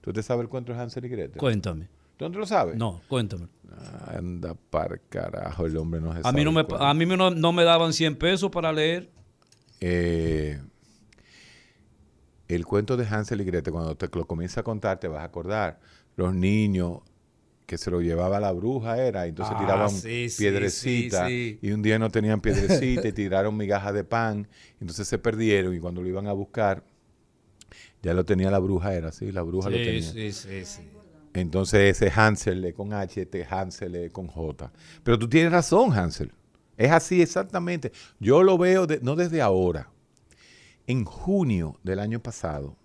[0.02, 1.40] ¿Tú te sabes el cuento de Hansel y Grete?
[1.40, 1.88] Cuéntame.
[2.28, 2.76] ¿Tú no lo sabes?
[2.76, 3.48] No, cuéntame.
[4.08, 7.32] Anda para carajo, el hombre no se A sabe mí no me, a mí no,
[7.32, 9.10] no me daban 100 pesos para leer.
[9.82, 10.60] Eh,
[12.48, 15.26] el cuento de Hansel y Grete, cuando te lo comienza a contar, te vas a
[15.26, 15.80] acordar.
[16.16, 17.00] Los niños
[17.66, 21.60] que se lo llevaba la bruja era, y entonces Ah, tiraban sí, sí, piedrecita, sí,
[21.62, 21.68] sí.
[21.68, 24.48] y un día no tenían piedrecita y tiraron migajas de pan,
[24.80, 26.84] entonces se perdieron y cuando lo iban a buscar,
[28.04, 30.12] ya lo tenía la bruja, era así, la bruja lo Sí, tenía.
[30.12, 30.82] sí, sí, sí.
[31.34, 34.72] Entonces ese Hansel con H, este Hansel con J.
[35.04, 36.32] Pero tú tienes razón, Hansel.
[36.78, 37.92] Es así exactamente.
[38.20, 39.90] Yo lo veo no desde ahora.
[40.86, 42.76] En junio del año pasado,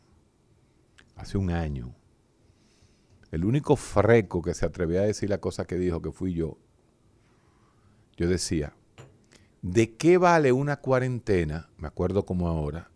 [1.16, 1.94] hace un año,
[3.32, 6.58] el único freco que se atrevía a decir la cosa que dijo, que fui yo,
[8.16, 8.72] yo decía,
[9.62, 11.68] ¿de qué vale una cuarentena?
[11.76, 12.90] Me acuerdo como ahora,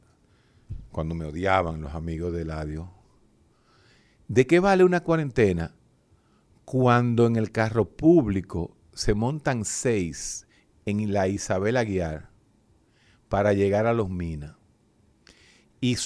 [0.93, 3.02] cuando me odiaban los amigos de Ladio.
[4.33, 5.75] ¿De qué vale una cuarentena
[6.65, 10.47] cuando en el carro público se montan seis
[10.87, 12.31] en la Isabel Aguiar
[13.29, 14.55] para llegar a los minas?
[15.83, 15.99] Y,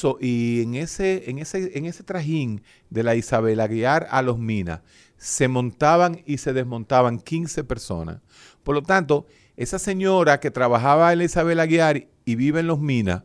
[0.61, 4.81] en, ese, en, ese, en ese trajín de la Isabel Aguiar a los minas
[5.17, 8.23] se montaban y se desmontaban 15 personas.
[8.65, 12.81] Por lo tanto, esa señora que trabajaba en la Isabel Aguiar y vive en los
[12.81, 13.23] minas,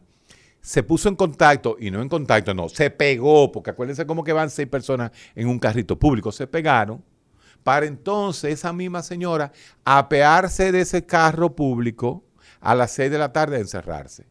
[0.61, 4.33] se puso en contacto, y no en contacto, no, se pegó, porque acuérdense cómo que
[4.33, 7.03] van seis personas en un carrito público, se pegaron,
[7.63, 9.51] para entonces esa misma señora
[9.83, 12.23] apearse de ese carro público
[12.59, 14.30] a las seis de la tarde a encerrarse.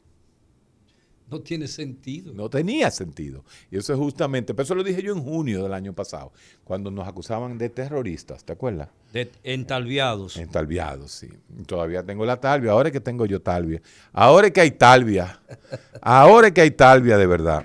[1.31, 2.33] No tiene sentido.
[2.35, 3.45] No tenía sentido.
[3.71, 6.33] Y eso es justamente, pero eso lo dije yo en junio del año pasado,
[6.65, 8.89] cuando nos acusaban de terroristas, ¿te acuerdas?
[9.13, 10.37] De- entalviados.
[10.37, 11.29] En talviados, sí.
[11.67, 13.81] Todavía tengo la talvia, ahora es que tengo yo talvia.
[14.13, 15.41] Ahora es que hay talvia.
[16.03, 17.65] Ahora es que hay talvia de verdad.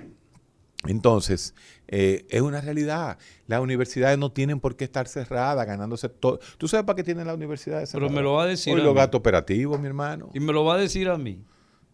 [0.86, 1.54] Entonces,
[1.88, 3.18] eh, es una realidad.
[3.46, 6.38] Las universidades no tienen por qué estar cerradas, ganándose todo.
[6.58, 8.84] ¿Tú sabes para qué tienen las universidades Pero me lo va a decir Hoy a
[8.84, 8.98] los mí.
[8.98, 10.30] gastos operativos, mi hermano.
[10.34, 11.40] Y me lo va a decir a mí.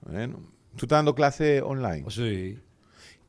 [0.03, 0.41] Bueno,
[0.77, 2.05] tú estás dando clase online.
[2.11, 2.59] Sí.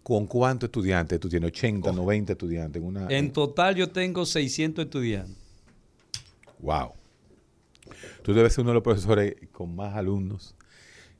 [0.01, 1.47] ¿Con cuántos estudiantes tú tienes?
[1.47, 3.07] 80, 90 estudiantes en una...
[3.07, 5.37] En total yo tengo 600 estudiantes.
[6.59, 6.91] Wow.
[8.21, 10.55] Tú debes ser uno de los profesores con más alumnos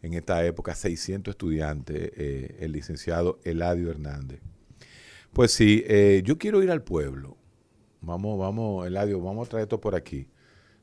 [0.01, 4.41] en esta época, 600 estudiantes, eh, el licenciado Eladio Hernández.
[5.31, 7.37] Pues sí, eh, yo quiero ir al pueblo.
[8.01, 10.27] Vamos, vamos, Eladio, vamos a traer esto por aquí.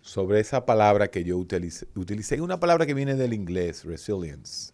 [0.00, 1.86] Sobre esa palabra que yo utilicé.
[1.94, 4.72] Utilicé una palabra que viene del inglés, resilience.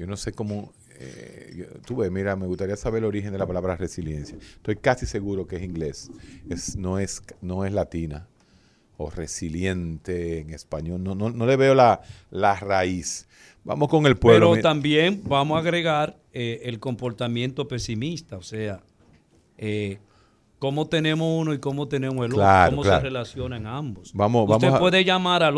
[0.00, 0.72] Yo no sé cómo.
[0.98, 4.36] eh, tú ves, mira, me gustaría saber el origen de la palabra resiliencia.
[4.40, 6.10] Estoy casi seguro que es inglés.
[6.48, 8.26] Es, no, es, no es latina
[8.96, 11.02] o resiliente en español.
[11.02, 13.28] No, no, no le veo la, la raíz.
[13.62, 14.50] Vamos con el pueblo.
[14.52, 18.80] Pero también vamos a agregar eh, el comportamiento pesimista, o sea,
[19.58, 19.98] eh,
[20.58, 22.98] cómo tenemos uno y cómo tenemos el otro, Claro, cómo claro.
[23.00, 24.12] se relacionan ambos.
[24.14, 25.56] Vamos- Usted vamos a- puede llamar al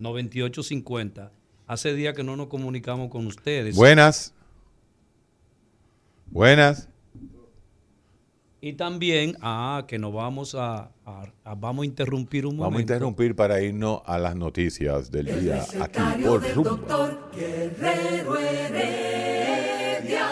[0.00, 1.30] 809-682-9850.
[1.70, 3.76] Hace días que no nos comunicamos con ustedes.
[3.76, 4.34] Buenas.
[6.26, 6.88] Buenas.
[8.60, 12.64] Y también, ah, que nos vamos a, a- a- vamos a interrumpir un momento.
[12.64, 17.30] Vamos a interrumpir para irnos a las noticias del día aquí Recetario por del doctor
[17.36, 20.26] Guerrero Heredia.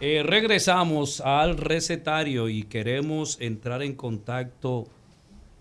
[0.00, 4.84] Eh, regresamos al recetario y queremos entrar en contacto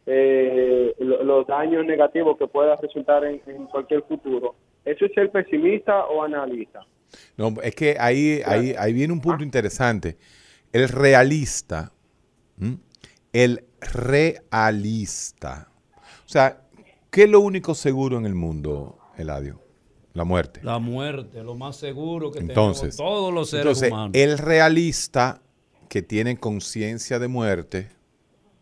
[0.05, 4.55] eh, lo- los daños negativos que pueda resultar en, en cualquier futuro.
[4.83, 6.81] ¿Eso es ser pesimista o analista?
[7.37, 10.17] No, es que ahí, ahí, ahí viene un punto interesante.
[10.71, 11.91] El realista,
[12.59, 12.77] ¿m?
[13.33, 15.69] el realista.
[16.25, 16.61] O sea,
[17.09, 19.61] ¿qué es lo único seguro en el mundo, Eladio?
[20.13, 20.59] La muerte.
[20.63, 24.11] La muerte, lo más seguro que Entonces, tenemos todos los seres entonces humanos.
[24.13, 25.41] el realista
[25.87, 27.89] que tiene conciencia de muerte,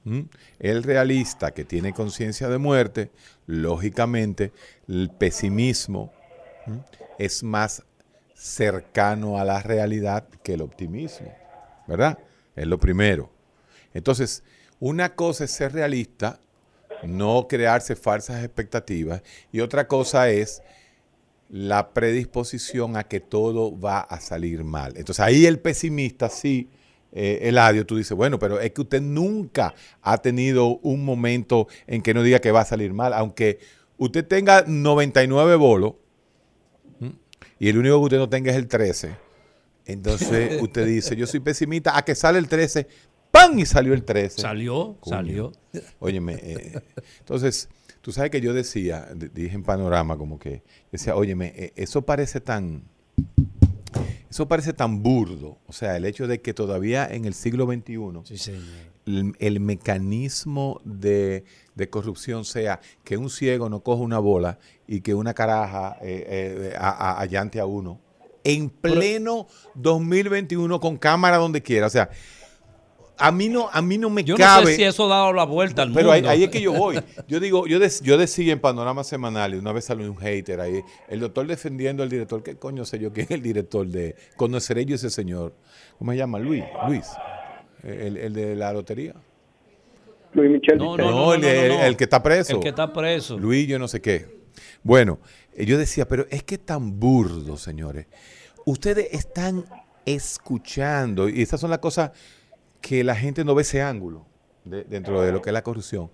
[0.06, 0.26] ¿m?
[0.60, 3.12] el realista que tiene conciencia de muerte,
[3.48, 4.52] lógicamente
[4.88, 6.12] el pesimismo
[6.68, 6.84] ¿m?
[7.18, 7.84] es más
[8.40, 11.36] cercano a la realidad que el optimismo,
[11.88, 12.18] ¿verdad?
[12.56, 13.30] Es lo primero.
[13.94, 14.44] Entonces,
[14.80, 16.40] una cosa es ser realista,
[17.04, 19.22] no crearse falsas expectativas,
[19.52, 20.62] y otra cosa es
[21.50, 24.94] la predisposición a que todo va a salir mal.
[24.96, 26.70] Entonces ahí el pesimista sí,
[27.12, 32.02] eh, Eladio, tú dices, bueno, pero es que usted nunca ha tenido un momento en
[32.02, 33.60] que no diga que va a salir mal, aunque
[33.98, 35.96] usted tenga 99 bolos.
[37.60, 39.16] Y el único que usted no tenga es el 13.
[39.86, 42.88] Entonces usted dice, yo soy pesimista, a que sale el 13,
[43.32, 43.60] ¡pam!
[43.60, 44.42] Y salió el 13.
[44.42, 45.16] Salió, Coño.
[45.16, 45.52] salió.
[46.00, 46.82] Óyeme, eh,
[47.20, 47.70] entonces
[48.02, 52.40] Tú sabes que yo decía, dije en panorama como que, decía, óyeme, eh, eso parece
[52.40, 52.84] tan,
[54.30, 55.58] eso parece tan burdo.
[55.68, 58.52] O sea, el hecho de que todavía en el siglo XXI Sí,
[59.06, 61.44] el, el mecanismo de,
[61.80, 66.26] de corrupción sea que un ciego no coja una bola y que una caraja eh,
[66.72, 68.00] eh, a- a- allante a uno.
[68.44, 71.88] En pleno 2021 con cámara donde quiera.
[71.88, 72.10] O sea,
[73.22, 74.62] a mí no, a mí no me Yo cabe.
[74.62, 76.30] no sé si eso ha dado la vuelta al Pero ahí, mundo.
[76.32, 77.02] ahí es que yo voy.
[77.28, 80.82] Yo digo, yo, yo decía en Panorama Semanal, y una vez salió un hater ahí,
[81.10, 84.86] el doctor defendiendo al director, ¿qué coño sé yo quién es el director de Conoceré
[84.86, 85.54] yo ese señor?
[85.98, 86.40] ¿Cómo se llama?
[86.40, 87.08] Luis, Luis,
[87.84, 89.16] el, el de la lotería.
[90.34, 91.12] Luis Michel No, Vicente.
[91.12, 91.34] No,
[91.84, 92.54] el, que está preso.
[92.54, 93.38] El que está preso.
[93.38, 94.40] Luis, yo no sé qué.
[94.84, 95.20] Bueno,
[95.54, 98.08] eh, yo decía, pero es que tan burdo, señores.
[98.66, 99.66] Ustedes están
[100.06, 102.12] escuchando, y estas son las cosas
[102.82, 104.26] que la gente no ve ese ángulo
[104.64, 106.12] de- dentro de lo que es la corrupción.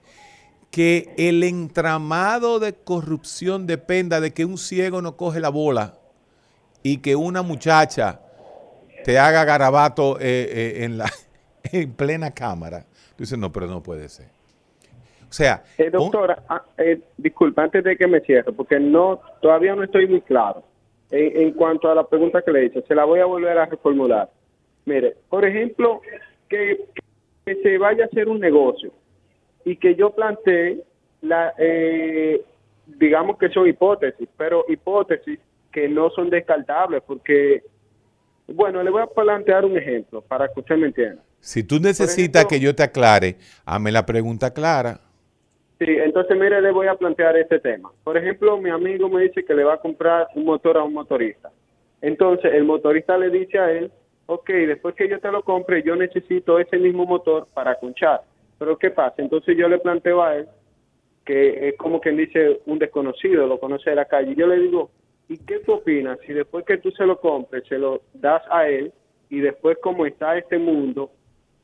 [0.71, 5.99] Que el entramado de corrupción dependa de que un ciego no coge la bola
[6.84, 8.21] y que una muchacha
[9.04, 10.23] te haga garabato eh,
[10.80, 11.12] eh, en, la,
[11.63, 12.86] en plena cámara.
[13.17, 14.28] Dices, no, pero no puede ser.
[15.30, 19.75] O sea, Eh, doctora, ah, eh, disculpa, antes de que me cierre, porque no todavía
[19.75, 20.63] no estoy muy claro
[21.12, 22.82] en, en cuanto a la pregunta que le hice.
[22.84, 24.30] Se la voy a volver a reformular.
[24.86, 26.01] Mire, por ejemplo,
[26.47, 26.86] que,
[27.45, 28.91] que se vaya a hacer un negocio
[29.65, 30.84] y que yo plantee,
[31.21, 32.41] la, eh,
[32.86, 35.39] digamos que son hipótesis, pero hipótesis
[35.71, 37.63] que no son descartables, porque,
[38.47, 41.21] bueno, le voy a plantear un ejemplo para que usted me entienda.
[41.46, 45.00] Si tú necesitas ejemplo- que yo te aclare, hazme la pregunta clara.
[45.78, 47.92] Sí, entonces mire, le voy a plantear este tema.
[48.04, 50.94] Por ejemplo, mi amigo me dice que le va a comprar un motor a un
[50.94, 51.52] motorista.
[52.02, 53.92] Entonces, el motorista le dice a él,
[54.26, 58.22] ok, después que yo te lo compre, yo necesito ese mismo motor para conchar.
[58.58, 59.22] Pero ¿qué pasa?
[59.22, 60.48] Entonces yo le planteo a él
[61.26, 64.32] que es como quien dice un desconocido, lo conoce de la calle.
[64.32, 64.90] Y yo le digo,
[65.30, 68.68] ¿y qué tú opinas si después que tú se lo compres, se lo das a
[68.68, 68.92] él
[69.30, 71.12] y después como está este mundo,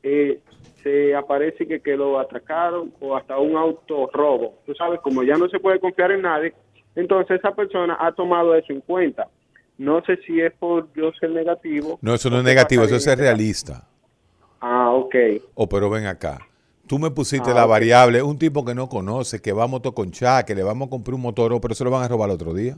[0.02, 0.40] eh,
[0.82, 4.58] se aparece que, que lo atracaron o hasta un auto robo.
[4.66, 6.52] Tú sabes, como ya no se puede confiar en nadie,
[6.96, 9.28] entonces esa persona ha tomado eso en cuenta.
[9.78, 11.98] No sé si es por yo ser negativo.
[12.02, 13.88] No, eso no es negativo, eso es ser este realista.
[14.60, 15.14] Ah, ok.
[15.54, 16.38] O pero ven acá.
[16.86, 20.44] Tú me pusiste Ah, la variable, un tipo que no conoce, que va a motoconchar,
[20.44, 22.52] que le vamos a comprar un motor, pero se lo van a robar el otro
[22.52, 22.76] día.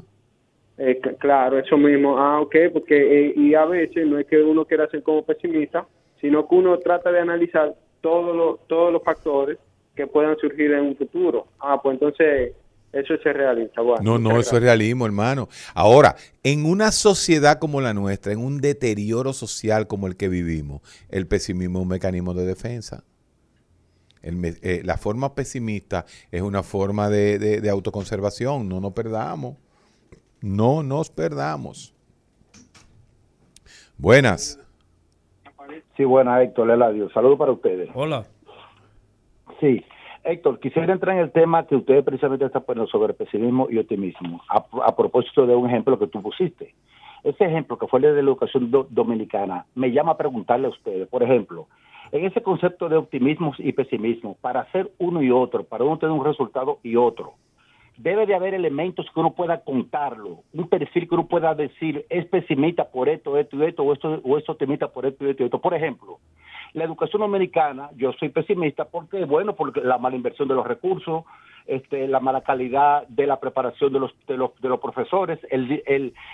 [0.78, 2.18] Eh, claro, eso mismo.
[2.18, 2.96] Ah, ok, porque
[3.28, 5.87] eh, y a veces no es que uno quiera ser como pesimista,
[6.24, 9.58] sino que uno trata de analizar todos los todos los factores
[9.94, 11.48] que puedan surgir en un futuro.
[11.60, 12.52] Ah, pues entonces
[12.92, 13.82] eso es realista.
[13.82, 15.48] Bueno, No, no, eso es realismo, hermano.
[15.74, 20.80] Ahora, en una sociedad como la nuestra, en un deterioro social como el que vivimos,
[21.10, 23.04] el pesimismo es un mecanismo de defensa.
[24.22, 28.66] El eh, la forma pesimista es una forma de, de- de autoconservación.
[28.68, 29.56] No nos perdamos.
[30.40, 31.92] No nos perdamos.
[33.98, 34.58] Buenas.
[35.96, 37.09] Sí, buena, Héctor, Eladio.
[37.11, 37.88] Saludos para ustedes.
[37.94, 38.24] Hola.
[39.61, 39.85] Sí,
[40.24, 44.40] Héctor, quisiera entrar en el tema que usted precisamente está poniendo sobre pesimismo y optimismo,
[44.48, 46.74] a, a propósito de un ejemplo que tú pusiste.
[47.22, 50.70] Ese ejemplo que fue el de la educación do- dominicana, me llama a preguntarle a
[50.70, 51.66] ustedes, por ejemplo,
[52.12, 56.14] en ese concepto de optimismo y pesimismo, para hacer uno y otro, para uno tener
[56.14, 57.33] un resultado y otro,
[57.96, 62.26] debe de haber elementos que uno pueda contarlo, un perfil que uno pueda decir es
[62.26, 65.42] pesimista por esto, esto y esto, o esto, o es optimista por esto y esto
[65.42, 65.61] y esto.
[65.61, 66.18] Por ejemplo,
[66.72, 71.24] la educación dominicana, yo soy pesimista porque, bueno, porque la mala inversión de los recursos,
[71.66, 75.83] este, la mala calidad de la preparación de los, de los, profesores, el,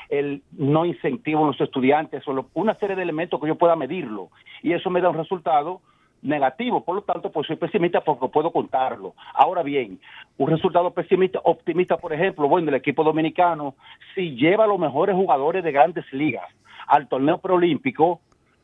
[0.09, 4.31] el, no incentivo a los estudiantes, una serie de elementos que yo pueda medirlo.
[4.63, 5.83] Y eso me da un resultado
[6.23, 9.15] negativo, por lo tanto, pues soy pesimista porque puedo contarlo.
[9.35, 9.99] Ahora bien,
[10.37, 13.75] un resultado pesimista, optimista, por ejemplo, bueno, el equipo dominicano,
[14.15, 16.47] si lleva a los mejores jugadores de grandes ligas
[16.87, 18.21] al torneo preolímpico,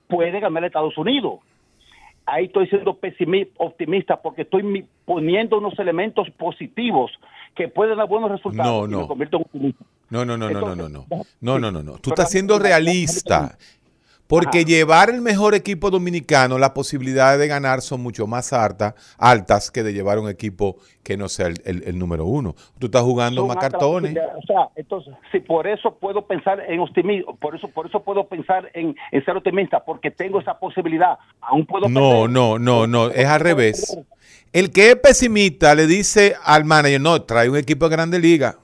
[0.09, 1.40] puede ganar a Estados Unidos.
[2.27, 7.13] Ahí estoy siendo pesimista, optimista porque estoy poniendo unos elementos positivos
[7.54, 8.81] que pueden dar buenos resultados.
[8.81, 9.02] No, y no.
[9.02, 9.85] me convierto en optimista.
[10.11, 11.25] No, no, no, no, no, no, Entonces, no.
[11.40, 11.92] No, no, no, no.
[11.92, 13.57] Tú Pero estás siendo realista.
[14.27, 14.66] Porque Ajá.
[14.66, 19.83] llevar el mejor equipo dominicano, las posibilidades de ganar son mucho más altas, altas que
[19.85, 22.56] de llevar un equipo que no sea el, el- el número uno.
[22.81, 24.16] Tú estás jugando son más cartones.
[24.37, 28.27] O sea, entonces, sí, por eso puedo pensar en optimismo, por eso, por eso puedo
[28.27, 31.16] pensar en, en ser optimista, porque tengo esa posibilidad.
[31.40, 32.31] Aún puedo No, perder.
[32.31, 33.96] no, no, no, es al revés.
[34.52, 38.56] El que es pesimista le dice al manager, no, trae un equipo de grande liga.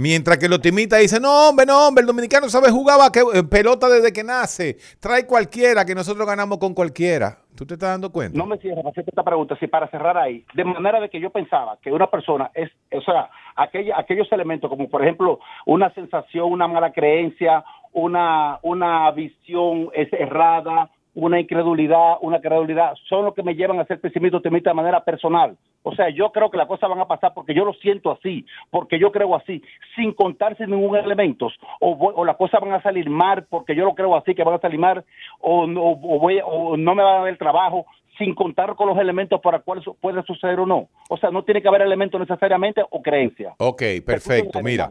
[0.00, 3.42] Mientras que el optimista dice, no, hombre, no, hombre, el dominicano sabe jugar que- eh,
[3.44, 4.78] pelota desde que nace.
[4.98, 7.36] Trae cualquiera, que nosotros ganamos con cualquiera.
[7.54, 8.38] ¿Tú te estás dando cuenta?
[8.38, 11.28] No me cierres hacerte esta pregunta, si para cerrar ahí, de manera de que yo
[11.28, 16.50] pensaba que una persona es, o sea, aquella, aquellos elementos como por ejemplo una sensación,
[16.50, 23.42] una mala creencia, una, una visión es errada, una incredulidad, una credulidad, son los que
[23.42, 25.56] me llevan a ser pesimista optimista de manera personal.
[25.82, 28.44] O sea, yo creo que las cosas van a pasar porque yo lo siento así,
[28.70, 29.62] porque yo creo así,
[29.96, 31.48] sin contarse ningún elemento,
[31.80, 34.44] o, voy- o las cosas van a salir mal porque yo lo creo así, que
[34.44, 35.04] van a salir mal,
[35.40, 37.86] o, no- o voy, o no me va a dar el trabajo,
[38.18, 40.88] sin contar con los elementos para cuáles puede suceder o no.
[41.08, 43.54] O sea, no tiene que haber elementos necesariamente o creencia.
[43.58, 44.60] Ok, perfecto.
[44.62, 44.90] Mira,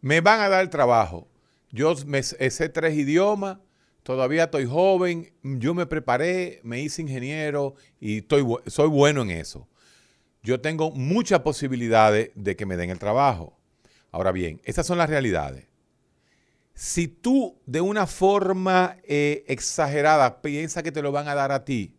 [0.00, 1.26] me van a dar trabajo.
[1.70, 3.58] Yo me sé tres idiomas,
[4.02, 9.68] todavía estoy joven, yo me preparé, me hice ingeniero y estoy, soy bueno en eso.
[10.42, 13.58] Yo tengo muchas posibilidades de que me den el trabajo.
[14.10, 15.68] Ahora bien, estas son las realidades.
[16.74, 21.64] Si tú de una forma eh, exagerada piensas que te lo van a dar a
[21.64, 21.94] ti,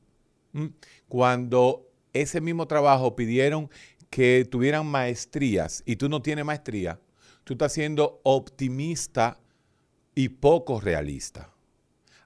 [1.07, 3.69] cuando ese mismo trabajo pidieron
[4.09, 6.99] que tuvieran maestrías y tú no tienes maestría,
[7.43, 9.39] tú estás siendo optimista
[10.15, 11.52] y poco realista.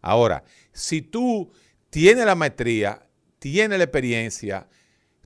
[0.02, 1.52] Ahora, si tú
[1.90, 3.08] tienes la maestría,
[3.40, 4.68] tienes la experiencia,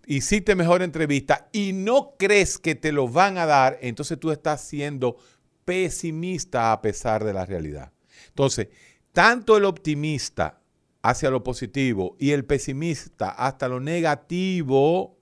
[0.06, 4.62] hiciste mejor entrevista y no crees que te lo van a dar, entonces tú estás
[4.62, 5.18] siendo
[5.66, 7.92] pesimista a pesar de la realidad.
[8.28, 8.70] Entonces,
[9.12, 10.62] tanto el optimista
[11.02, 15.18] hacia lo positivo y el pesimista hasta lo negativo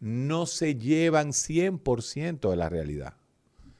[0.00, 3.17] no se llevan 100% de la realidad.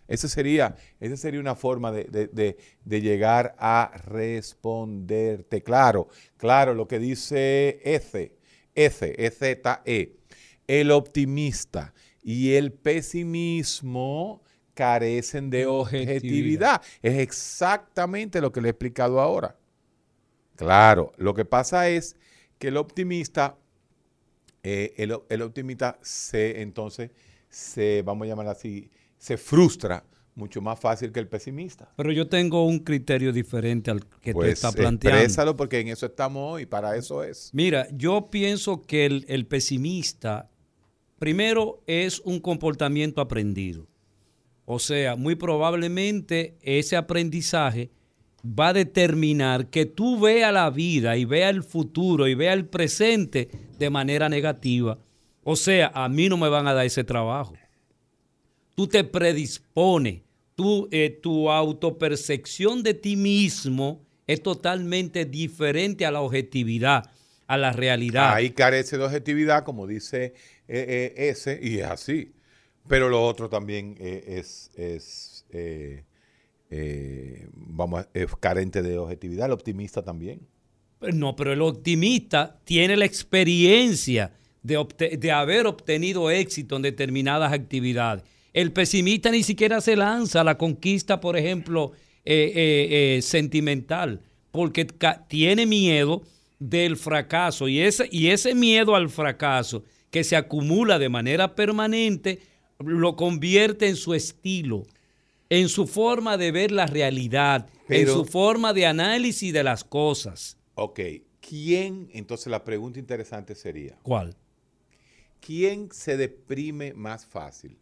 [0.08, 5.62] Esa sería, esa sería una forma de, de- de- de llegar a responderte.
[5.62, 8.32] Claro, claro, lo que dice Eze,
[8.74, 10.16] Eze, E-Z-E,
[10.66, 14.42] el optimista y el pesimismo
[14.74, 16.76] carecen de Objetividad.
[16.76, 16.82] objetividad.
[17.02, 19.56] Es exactamente lo que le he explicado ahora.
[20.56, 22.16] Claro, lo que pasa es
[22.58, 23.56] que el optimista,
[24.62, 27.10] eh, el, el optimista se, entonces,
[27.48, 30.04] se, vamos a llamarlo así, se frustra
[30.34, 31.90] mucho más fácil que el pesimista.
[31.96, 35.18] Pero yo tengo un criterio diferente al que tú Pues estás planteando.
[35.18, 37.50] exprésalo porque en eso estamos hoy, para eso es.
[37.52, 40.48] Mira, yo pienso que el, el pesimista,
[41.18, 43.88] primero, es un comportamiento aprendido.
[44.64, 47.90] O sea, muy probablemente ese aprendizaje
[48.44, 52.66] va a determinar que tú veas la vida y veas el futuro y veas el
[52.66, 53.48] presente
[53.78, 54.98] de manera negativa.
[55.42, 57.54] O sea, a mí no me van a dar ese trabajo.
[58.78, 60.20] Tú te predispones,
[60.54, 67.10] tú, eh, tu autopercepción de ti mismo es totalmente diferente a la objetividad,
[67.48, 68.32] a la realidad.
[68.32, 70.26] Ahí carece de objetividad, como dice
[70.68, 72.30] eh, eh, ese, y es así.
[72.86, 75.44] Pero lo otro también es, es,
[77.52, 79.46] vamos, a- es carente de objetividad.
[79.46, 80.38] El optimista también.
[81.00, 84.30] No, pero el optimista tiene la experiencia
[84.62, 88.22] de, de haber obtenido éxito en determinadas actividades.
[88.52, 91.92] El pesimista ni siquiera se lanza a la conquista, por ejemplo,
[92.24, 94.20] eh, eh, eh, sentimental,
[94.50, 94.86] porque
[95.28, 96.22] tiene miedo
[96.58, 102.40] del fracaso y ese, y ese miedo al fracaso que se acumula de manera permanente
[102.78, 104.84] lo convierte en su estilo,
[105.50, 109.84] en su forma de ver la realidad, Pero- en su forma de análisis de las
[109.84, 110.56] cosas.
[110.74, 111.00] Ok,
[111.40, 112.08] ¿quién?
[112.12, 114.36] Entonces la pregunta interesante sería, ¿Cuál?
[115.40, 117.78] ¿quién se deprime más fácil?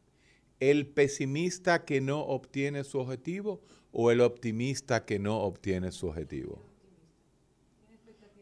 [0.61, 3.61] ¿El pesimista que no obtiene su objetivo
[3.93, 6.63] o el optimista que no obtiene su objetivo?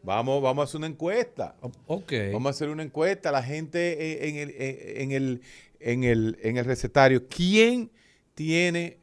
[0.04, 1.56] Vamos, vamos a hacer una encuesta.
[1.86, 2.12] Ok.
[2.32, 3.32] Vamos a hacer una encuesta.
[3.32, 5.42] La gente eh, en el, eh, en el,
[5.80, 7.90] en el, en el recetario, ¿quién
[8.34, 8.98] tiene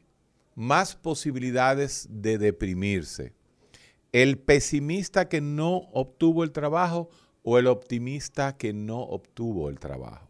[0.54, 3.34] más posibilidades de deprimirse?
[4.12, 7.10] ¿El pesimista que no obtuvo el trabajo
[7.44, 10.30] o el optimista que no obtuvo el trabajo?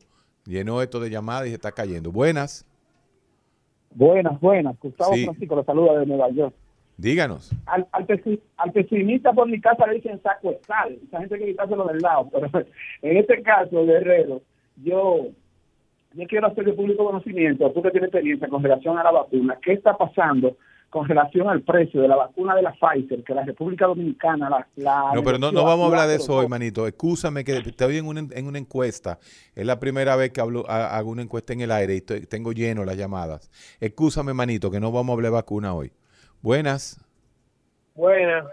[0.47, 2.11] Llenó esto de llamadas y se está cayendo.
[2.13, 2.65] Buenas.
[3.91, 4.77] Buenas, buenas.
[4.81, 5.25] Gustavo Sí.
[5.25, 6.55] Francisco lo saluda de Nueva York.
[6.97, 7.51] Díganos.
[7.67, 10.99] Al, al, pesi- al pesimista por mi casa le dicen saco de sal.
[11.07, 12.29] Esa gente que quitárselo del lado.
[12.33, 12.49] Pero
[13.03, 14.43] en este caso, Guerrero,
[14.83, 15.27] yo,
[16.15, 19.59] yo quiero hacer de público conocimiento, tú que tienes experiencia con relación a la vacuna,
[19.63, 20.57] ¿qué está pasando
[20.91, 24.67] con relación al precio de la vacuna de la Pfizer, que la República Dominicana la...
[24.77, 26.87] la No, pero no, vamos a hablar de hace eso hoy, manito.
[26.87, 29.19] Excúsame que estoy en una, en una encuesta.
[29.55, 32.21] Es la primera vez que hablo, ha- hago una encuesta en el aire y estoy-
[32.25, 33.51] tengo lleno las llamadas.
[33.81, 35.93] Excúsame, manito, que no vamos a hablar de vacuna hoy.
[36.41, 37.05] Buenas.
[37.95, 38.47] Buenas.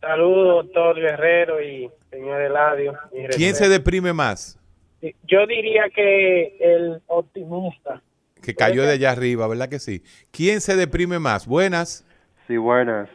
[0.00, 2.94] Saludos, doctor Guerrero y señor Eladio.
[3.36, 4.57] ¿Quién se deprime más?
[5.00, 8.02] Yo diría que el optimista.
[8.42, 10.02] Que cayó de allá arriba, ¿verdad que sí?
[10.30, 11.46] ¿Quién se deprime más?
[11.46, 12.04] Buenas.
[12.46, 13.08] Sí, buenas.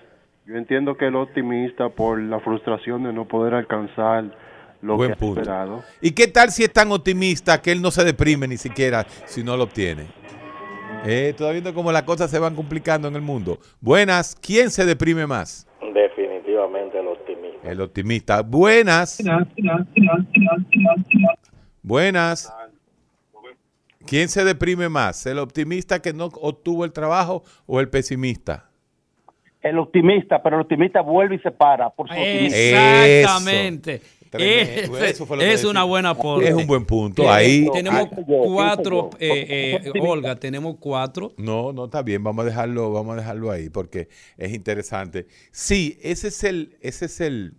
[0.46, 4.26] Yo entiendo que el optimista por la frustración de no poder alcanzar
[4.82, 5.40] lo Buen que ha punto.
[5.40, 5.84] esperado.
[6.02, 9.44] ¿Y qué tal si es tan optimista que él no se deprime ni siquiera si
[9.44, 10.08] no lo obtiene?
[11.06, 13.60] Eh, todavía viendo cómo las cosas se van complicando en el mundo.
[13.82, 15.68] Buenas, ¿quién se deprime más?
[15.94, 17.70] Definitivamente el optimista.
[17.72, 18.42] El optimista.
[18.42, 19.20] Buenas.
[21.84, 22.52] Buenas.
[24.06, 25.26] ¿Quién se deprime más?
[25.26, 28.70] ¿El optimista que no obtuvo el trabajo o el pesimista?
[29.62, 32.14] El optimista, pero el optimista vuelve y se para por su.
[32.16, 34.02] Exactamente.
[34.34, 36.48] Ese- Eso fue lo es una buena aporte.
[36.50, 37.32] Es un buen punto.
[37.32, 41.34] Ahí tenemos cuatro, eh, eh, Olga, tenemos cuatro.
[41.38, 45.28] No, no está bien, vamos a dejarlo, vamos a dejarlo ahí porque es interesante.
[45.52, 47.54] Sí, ese es el, ese es el,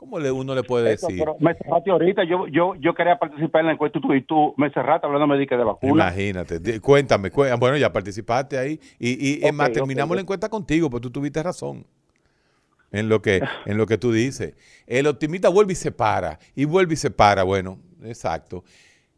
[0.00, 1.18] ¿cómo le, uno le puede Eso, decir?
[1.18, 4.22] pero me cerraste ahorita, yo, yo, yo quería participar en la encuesta y tú, y
[4.22, 6.04] tú me cerraste hablándome de que de vacuna.
[6.04, 10.48] Imagínate, cuéntame, cué- bueno, ya participaste ahí y, y es Ok, más, terminamos la encuesta
[10.48, 11.86] contigo, pues tú tuviste razón
[12.92, 14.54] en lo que, en lo que tú dices.
[14.86, 18.64] El optimista vuelve y se para, y vuelve y se para, bueno, exacto.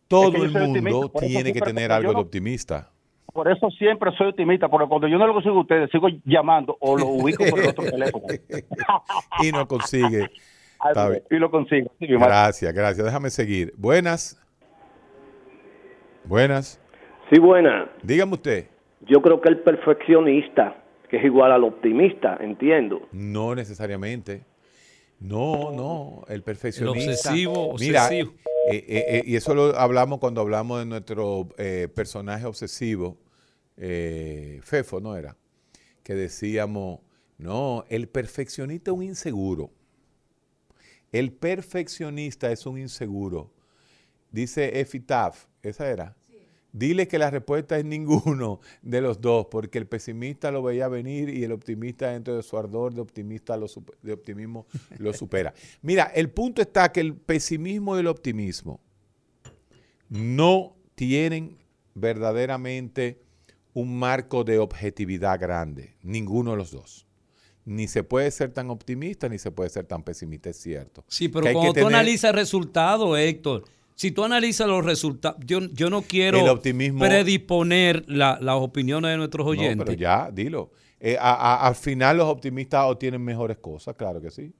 [0.08, 2.90] Todo el mundo tiene que tener algo de optimista.
[3.32, 6.76] Por eso siempre soy optimista, porque cuando yo no lo consigo a ustedes, sigo llamando
[6.80, 8.26] o lo ubico por el otro teléfono.
[9.36, 10.30] y no consigue.
[10.88, 11.22] Está bien.
[11.30, 11.90] y lo consigo.
[11.98, 12.06] Sí.
[12.08, 13.04] Gracias, gracias.
[13.06, 13.72] Déjame seguir.
[13.76, 14.38] Buenas.
[16.24, 16.80] Buenas.
[17.30, 17.90] Sí, buena.
[18.02, 18.66] Dígame usted.
[19.08, 20.76] Yo creo que el perfeccionista,
[21.08, 23.08] que es igual al optimista, entiendo.
[23.12, 24.44] No necesariamente.
[25.18, 27.10] No, no, el perfeccionista.
[27.12, 28.32] obsesivo, Mira, obsesivo.
[28.70, 33.18] eh, eh, eh, y eso lo hablamos cuando hablamos de nuestro eh, personaje obsesivo,
[33.76, 35.36] eh, Fefo, ¿no era?
[36.02, 37.00] Que decíamos,
[37.38, 39.70] no, el perfeccionista es un inseguro.
[41.12, 43.52] El perfeccionista es un inseguro.
[44.30, 46.16] Dice Efitaf, esa era.
[46.72, 51.28] Dile que la respuesta es ninguno de los dos, porque el pesimista lo veía venir
[51.28, 53.66] y el optimista dentro de su ardor de, optimista lo
[54.00, 55.52] de optimismo lo supera.
[55.82, 58.80] Mira, el punto está que el pesimismo y el optimismo
[60.08, 61.58] no tienen
[61.94, 63.20] verdaderamente
[63.74, 67.06] un marco de objetividad grande, ninguno de los dos.
[67.64, 71.04] Ni se puede ser tan optimista ni se puede ser tan pesimista, es cierto.
[71.06, 74.66] Sí, pero Que hay que cuando tú tener- analizas el resultado, Héctor, si tú analizas
[74.66, 79.50] los resultados, yo, yo no quiero El optimismo- predisponer la- las opiniones de nuestros No,
[79.52, 79.84] oyentes.
[79.86, 80.72] pero ya, dilo.
[80.98, 84.52] Eh, a- a- al final los optimistas obtienen mejores cosas, claro que sí.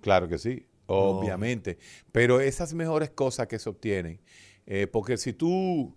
[0.00, 1.78] Claro que sí, obviamente.
[2.12, 4.20] Pero esas mejores cosas que se obtienen,
[4.66, 5.94] eh, porque si tú,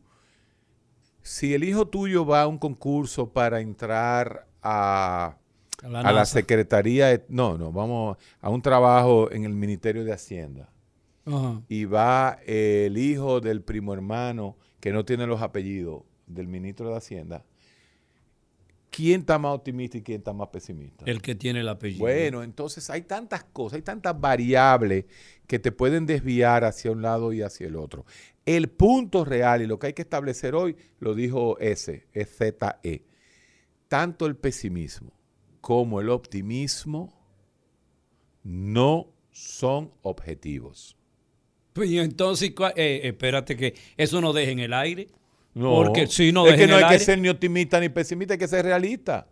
[1.21, 5.38] si el hijo tuyo va a un concurso para entrar a,
[5.84, 6.34] A la a la NASA.
[6.39, 10.69] Secretaría, de- no, no, vamos a un trabajo en el Ministerio de Hacienda
[11.67, 16.97] y va el hijo del primo hermano que no tiene los apellidos del ministro de
[16.97, 17.43] Hacienda,
[18.91, 21.03] ¿quién está más optimista y quién está más pesimista?
[21.05, 22.01] El que tiene el apellido.
[22.01, 25.05] Bueno, entonces hay tantas cosas, hay tantas variables
[25.47, 28.05] que te pueden desviar hacia un lado y hacia el otro.
[28.45, 33.03] El punto real y lo que hay que establecer hoy, lo dijo ese, es ZE.
[33.88, 35.11] Tanto el pesimismo
[35.66, 37.11] como el optimismo
[38.43, 40.95] no son objetivos.
[41.74, 45.07] Pues, entonces, eh, espérate que eso no deje en el aire.
[45.55, 48.38] No, Porque si no es que no hay que ser ni optimista ni pesimista, hay
[48.38, 49.28] que ser realista.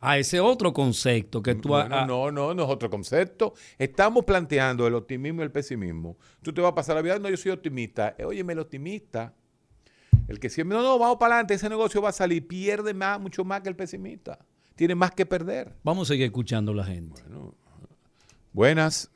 [0.00, 1.70] A ese otro concepto que tú...
[1.70, 3.54] Bueno, ha- no, no, no es otro concepto.
[3.78, 6.18] Estamos planteando el optimismo y el pesimismo.
[6.42, 8.14] Tú te vas a pasar la vida, no, yo soy optimista.
[8.18, 9.32] Eh, Óyeme, el optimista,
[10.28, 13.18] el que siempre, no, no, vamos para adelante, ese negocio va a salir, pierde más,
[13.18, 14.38] mucho más que el pesimista.
[14.80, 15.74] Tiene más que perder.
[15.84, 17.20] Vamos a seguir escuchando a la gente.
[18.54, 19.10] Buenas.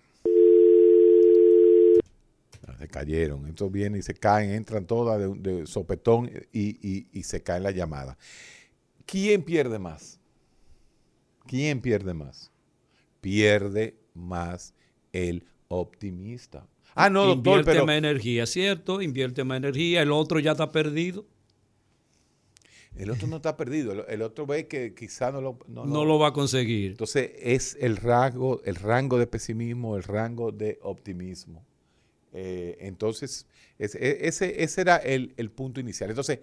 [2.68, 3.46] Ah, Se cayeron.
[3.46, 7.62] Estos vienen y se caen, entran todas de, de sopetón y, y- y se caen
[7.62, 8.18] la llamada.
[9.06, 10.20] ¿Quién pierde más?
[11.46, 12.52] ¿Quién pierde más?
[13.22, 14.74] Pierde más
[15.14, 16.66] el optimista.
[16.94, 19.00] Ah, no, doctor, Invierte pero más energía, ¿cierto?
[19.00, 20.02] Invierte más energía.
[20.02, 21.24] El otro ya está perdido.
[22.96, 24.06] El otro no está perdido.
[24.06, 26.92] El, otro ve que quizá no lo, no No lo va a conseguir.
[26.92, 31.64] Entonces es el rango, el rango de pesimismo, el rango de optimismo.
[32.32, 33.46] Eh, entonces,
[33.78, 36.10] es- e- ese, ese era el, el punto inicial.
[36.10, 36.40] Entonces,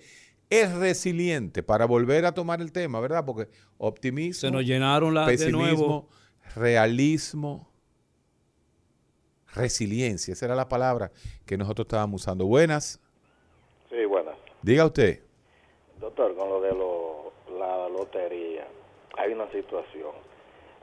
[0.50, 3.26] es resiliente para volver a tomar el tema, ¿verdad?
[3.26, 3.48] Porque
[3.78, 6.10] optimismo, Se nos llenaron la, de pesimismo, nuevo.
[6.56, 7.70] realismo,
[9.54, 11.12] resiliencia, esa era la palabra
[11.46, 12.46] que nosotros estábamos usando.
[12.46, 13.00] Buenas,
[13.90, 14.36] Sí, buenas.
[14.62, 15.22] diga usted.
[16.22, 18.66] Doctor, con lo de lo- la lotería,
[19.18, 20.12] hay una situación.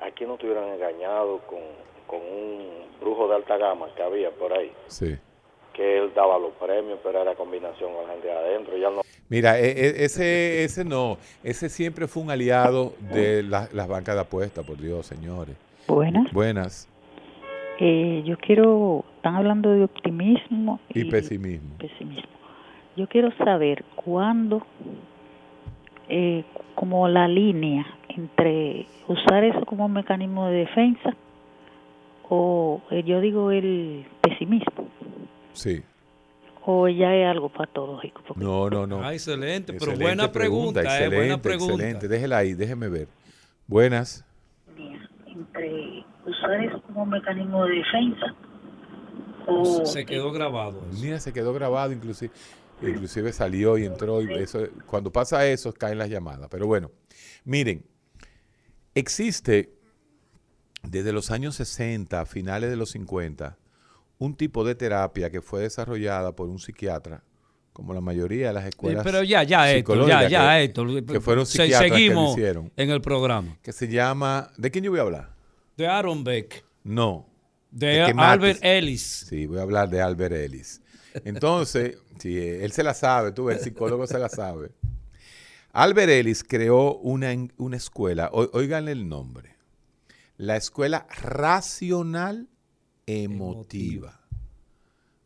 [0.00, 1.60] Aquí no estuvieran engañados con,
[2.08, 2.66] con un
[3.00, 4.72] brujo de alta gama que había por ahí.
[4.88, 5.16] Sí.
[5.72, 8.76] Que él daba los premios, pero era combinación con la gente de adentro.
[8.76, 9.02] Ya no.
[9.28, 14.16] Mira, e- e- ese, ese no, ese siempre fue un aliado de la- las bancas
[14.16, 15.54] de apuestas, por Dios, señores.
[15.86, 16.32] Buenas.
[16.32, 16.88] Buenas.
[17.78, 21.76] Eh, yo quiero, están hablando de optimismo Y pesimismo.
[21.78, 22.28] pesimismo.
[22.96, 24.66] Yo quiero saber cuándo,
[26.08, 26.44] eh,
[26.74, 31.14] como la línea entre usar eso como mecanismo de defensa
[32.28, 34.88] o eh, yo digo el pesimismo
[35.52, 35.82] Sí.
[36.64, 38.22] o ya es algo patológico.
[38.26, 39.02] porque- No, no, no.
[39.02, 41.72] Ah, excelente, pero Excelente buena pregunta, eh, excelente, buena pregunta.
[41.74, 43.08] Excelente, déjela ahí, déjeme ver.
[43.66, 44.24] Buenas.
[45.26, 48.34] entre usar eso como mecanismo de defensa
[49.46, 50.82] o Se quedó grabado.
[51.00, 52.32] Mira, se quedó grabado, inclusive,
[52.82, 54.22] inclusive salió y entró.
[54.22, 56.48] Y eso, cuando pasa eso, caen las llamadas.
[56.50, 56.90] Pero bueno,
[57.44, 57.84] miren,
[58.94, 59.72] existe
[60.82, 63.56] desde los años 60, finales de los 50,
[64.18, 67.22] un tipo de terapia que fue desarrollada por un psiquiatra,
[67.72, 69.04] como la mayoría de las escuelas.
[69.04, 71.04] pero ya, ya, Héctor, ya, ya, que- Héctor.
[71.04, 72.72] Que fueron Se- psiquiatras seguimos que lo hicieron.
[72.76, 73.56] en el programa.
[73.62, 74.50] Que se llama.
[74.56, 75.34] ¿De quién yo voy a hablar?
[75.76, 76.64] De Aaron Beck.
[76.82, 77.28] No.
[77.70, 78.58] De que Albert.
[78.64, 79.26] Ellis.
[79.28, 80.80] Sí, voy a hablar de Albert Ellis.
[81.24, 84.70] Entonces, sí, él se la sabe, tú, el psicólogo se la sabe.
[85.72, 89.54] Albert Ellis creó una, una escuela, o- oigan el nombre,
[90.36, 92.48] la escuela racional
[93.06, 94.20] emotiva.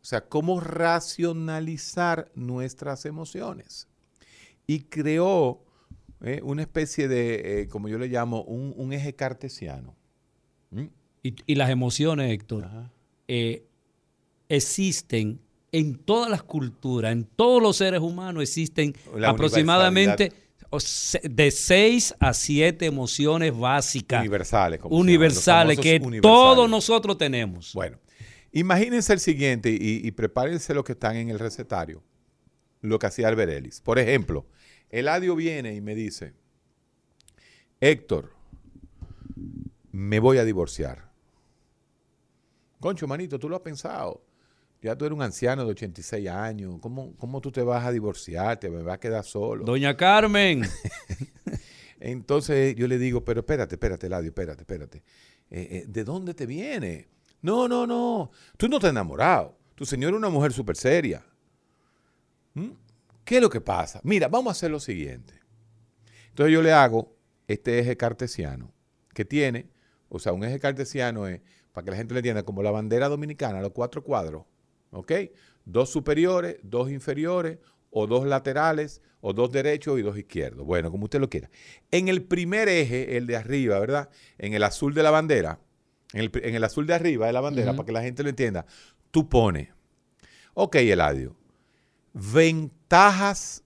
[0.01, 3.87] O sea, cómo racionalizar nuestras emociones.
[4.67, 5.63] Y creó
[6.21, 9.95] eh, una especie de, eh, como yo le llamo, un, un eje cartesiano.
[10.71, 10.85] ¿Mm?
[11.23, 12.67] Y, y las emociones, Héctor,
[13.29, 13.65] eh,
[14.49, 15.39] existen
[15.73, 20.31] en todas las culturas, en todos los seres humanos existen La aproximadamente
[21.23, 24.21] de 6 a 7 emociones básicas.
[24.21, 24.79] Universales.
[24.79, 27.73] como llaman, Universales, los que todos nosotros tenemos.
[27.73, 27.97] Bueno,
[28.51, 32.03] imagínense el siguiente y, y prepárense lo que están en el recetario.
[32.81, 33.81] Lo que hacía Albert Ellis.
[33.81, 34.45] Por ejemplo,
[34.89, 36.33] Eladio viene y me dice,
[37.81, 38.31] Héctor,
[39.91, 41.11] me voy a divorciar.
[42.79, 44.21] Concho, manito, tú lo has pensado.
[44.83, 46.75] Ya tú eres un anciano de 86 años.
[46.81, 48.59] ¿Cómo, cómo tú te vas a divorciar?
[48.59, 49.63] Te me vas a quedar solo.
[49.63, 50.63] Doña Carmen.
[52.01, 54.97] Entonces yo le digo, pero espérate, espérate, Eladio, espérate, espérate.
[55.49, 57.07] Eh, eh, ¿De dónde te viene?
[57.41, 58.31] No, no, no.
[58.57, 59.57] Tú no te has enamorado.
[59.73, 61.25] Tu señora es una mujer súper seria.
[62.53, 62.71] ¿Mm?
[63.23, 64.01] ¿Qué es lo que pasa?
[64.03, 65.33] Mira, vamos a hacer lo siguiente.
[66.27, 67.15] Entonces yo le hago
[67.47, 68.73] este eje cartesiano
[69.13, 69.69] que tiene,
[70.09, 71.39] o sea, un eje cartesiano es,
[71.71, 74.43] para que la gente lo entienda, como la bandera dominicana, los cuatro cuadros,
[74.93, 75.11] ¿ok?
[75.65, 80.65] Dos superiores, dos inferiores, o dos laterales, o dos derechos y dos izquierdos.
[80.65, 81.49] Bueno, como usted lo quiera.
[81.91, 84.09] En el primer eje, el de arriba, ¿verdad?
[84.37, 85.59] En el azul de la bandera,
[86.11, 88.29] en el, en el azul de arriba de la bandera, para que la gente lo
[88.29, 88.65] entienda,
[89.11, 89.69] tú pones,
[90.53, 91.35] ok, Eladio,
[92.13, 93.63] ventajas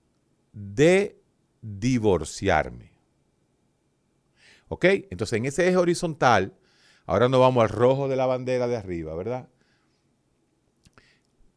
[0.51, 1.19] de
[1.61, 2.91] divorciarme.
[4.69, 4.85] ¿Ok?
[5.09, 6.53] Entonces en ese eje horizontal,
[7.05, 9.47] ahora nos vamos al rojo de la bandera de arriba, ¿verdad?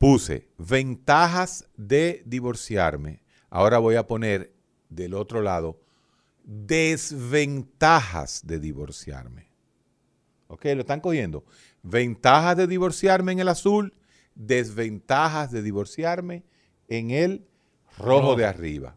[0.00, 3.20] Puse ventajas de divorciarme.
[3.50, 4.50] Ahora voy a poner
[4.88, 5.78] del otro lado
[6.42, 9.50] desventajas de divorciarme.
[10.46, 10.64] ¿Ok?
[10.74, 11.44] ¿Lo están cogiendo?
[11.82, 13.92] Ventajas de divorciarme en el azul,
[14.34, 16.44] desventajas de divorciarme
[16.88, 17.46] en el
[17.98, 18.36] rojo, Rojo.
[18.36, 18.96] de arriba.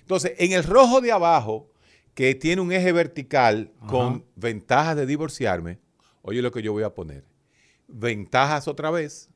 [0.00, 1.72] Entonces, en el rojo de abajo,
[2.12, 5.78] que tiene un eje vertical con ventajas de divorciarme,
[6.20, 7.24] oye lo que yo voy a poner.
[7.88, 9.30] Ventajas otra vez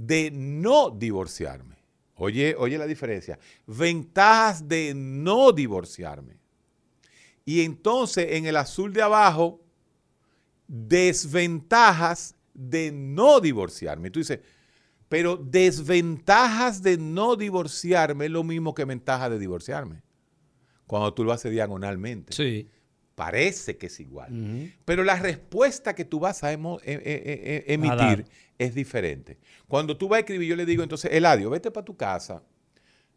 [0.00, 1.76] de no divorciarme.
[2.14, 3.36] Oye, oye la diferencia.
[3.66, 6.36] Ventajas de no divorciarme.
[7.44, 9.60] Y entonces en el azul de abajo,
[10.68, 14.08] desventajas de no divorciarme.
[14.08, 14.40] Y tú dices,
[15.08, 20.02] pero desventajas de no divorciarme es lo mismo que ventajas de divorciarme.
[20.86, 22.32] Cuando tú lo haces diagonalmente.
[22.32, 22.68] Sí.
[23.14, 24.70] Parece que es igual.
[24.84, 28.26] Pero la respuesta que tú vas a, e- e- e- A emitir
[28.58, 29.38] es diferente.
[29.68, 32.42] Cuando tú vas a escribir, yo le digo, entonces, Eladio, vete para tu casa,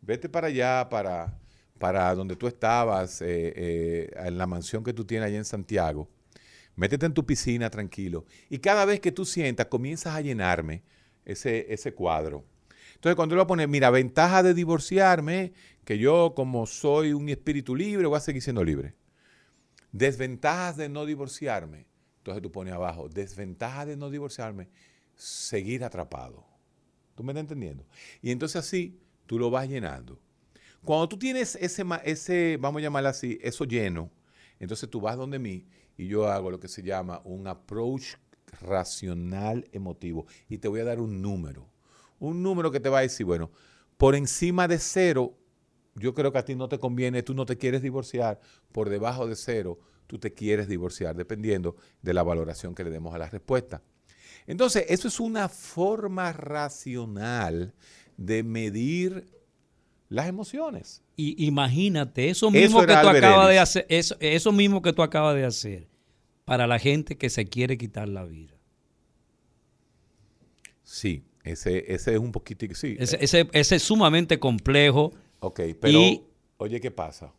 [0.02, 1.38] vete para allá, para,
[1.80, 6.10] para donde tú estabas, eh, eh, en la mansión que tú tienes allá en Santiago.
[6.76, 8.26] Métete en tu piscina tranquilo.
[8.50, 10.84] Y cada vez que tú sientas, comienzas a llenarme
[11.26, 12.46] ese, ese cuadro.
[12.96, 17.30] Entonces, cuando lo voy a poner, mira, ventaja de divorciarme, que yo como soy un
[17.30, 18.94] espíritu libre, voy a seguir siendo libre.
[19.92, 21.88] Desventajas de no divorciarme.
[22.18, 24.70] Entonces tú pones abajo, desventajas de no divorciarme,
[25.22, 26.44] seguir atrapado.
[27.14, 27.86] ¿Tú me estás entendiendo?
[28.22, 30.20] Y entonces así tú lo vas llenando.
[30.84, 34.10] Cuando tú tienes ese, ese vamos a llamarlo así, eso lleno,
[34.60, 38.16] entonces tú vas donde mí y yo hago lo que se llama un approach
[38.62, 40.26] racional emotivo.
[40.50, 41.70] Y te voy a dar un número.
[42.20, 43.52] Un número que te va a decir, bueno,
[43.98, 45.38] por encima de cero,
[45.94, 48.40] yo creo que a ti no te conviene, tú no te quieres divorciar.
[48.72, 53.14] Por debajo de cero, tú te quieres divorciar, dependiendo de la valoración que le demos
[53.14, 53.84] a la respuesta.
[54.48, 57.74] Entonces, eso es una forma racional
[58.18, 59.26] de medir
[60.10, 61.02] las emociones.
[61.16, 65.36] Y imagínate, eso mismo que tú acabas de hacer, eso, eso mismo que tú acabas
[65.36, 65.88] de hacer
[66.46, 68.54] para la gente que se quiere quitar la vida.
[70.84, 72.98] Sí, ese, ese es un poquito, sí.
[73.00, 75.14] Ese, ese, ese es sumamente complejo.
[75.40, 76.00] Ok, pero
[76.58, 77.34] oye, ¿qué pasa?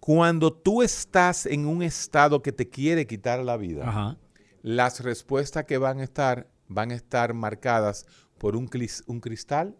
[0.00, 4.18] Cuando tú estás en un estado que te quiere quitar la vida,
[4.62, 8.06] las respuestas que van a estar van a estar marcadas
[8.38, 8.70] por un,
[9.06, 9.76] un cristal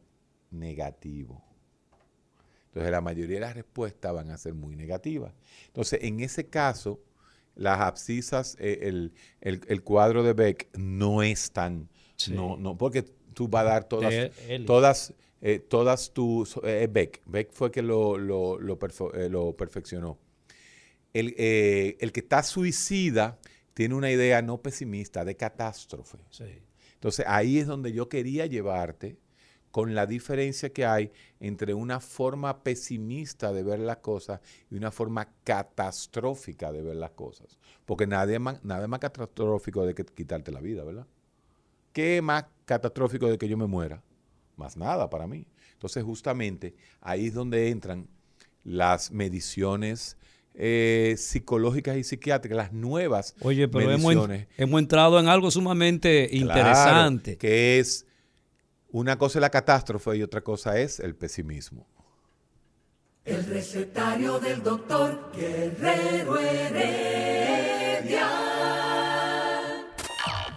[0.51, 1.43] negativo.
[2.67, 5.35] Entonces la mayoría de las respuestas van a ser muy negativas.
[5.67, 7.01] Entonces, en ese caso,
[7.55, 9.11] las abscisas, eh,
[9.41, 11.89] el, cuadro de Beck no es tan,
[12.31, 14.31] no, no, porque tú vas a dar todas,
[14.65, 20.19] todas, eh, todas tus, eh, Beck, Beck fue que lo, lo, lo, perfeccionó.
[21.13, 23.39] El, el, que está suicida
[23.75, 26.19] tiene una idea no pesimista, de catástrofe.
[26.95, 29.19] Entonces ahí es donde yo quería llevarte
[29.73, 31.11] con la diferencia que hay
[31.41, 37.13] entre una forma pesimista de ver las cosas y una forma catastrófica de ver las
[37.13, 37.59] cosas.
[37.87, 41.07] Porque nada es más, nada más catastrófico de que quitarte la vida, ¿verdad?
[41.93, 44.03] ¿Qué es más catastrófico de que yo me muera?
[44.57, 45.47] Más nada para mí.
[45.73, 48.09] Entonces, justamente ahí es donde entran
[48.65, 50.17] las mediciones
[50.55, 54.43] eh, psicológicas y psiquiátricas, las nuevas Oye, pero mediciones.
[54.43, 57.39] Hemos, hemos entrado en algo sumamente interesante.
[57.39, 58.07] Que es
[58.91, 61.87] una cosa es la catástrofe y otra cosa es el pesimismo.
[63.25, 68.29] El recetario del doctor Guerrero Heredia.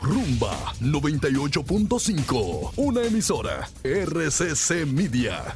[0.02, 5.56] Rumba 98.5, una emisora RCC Media.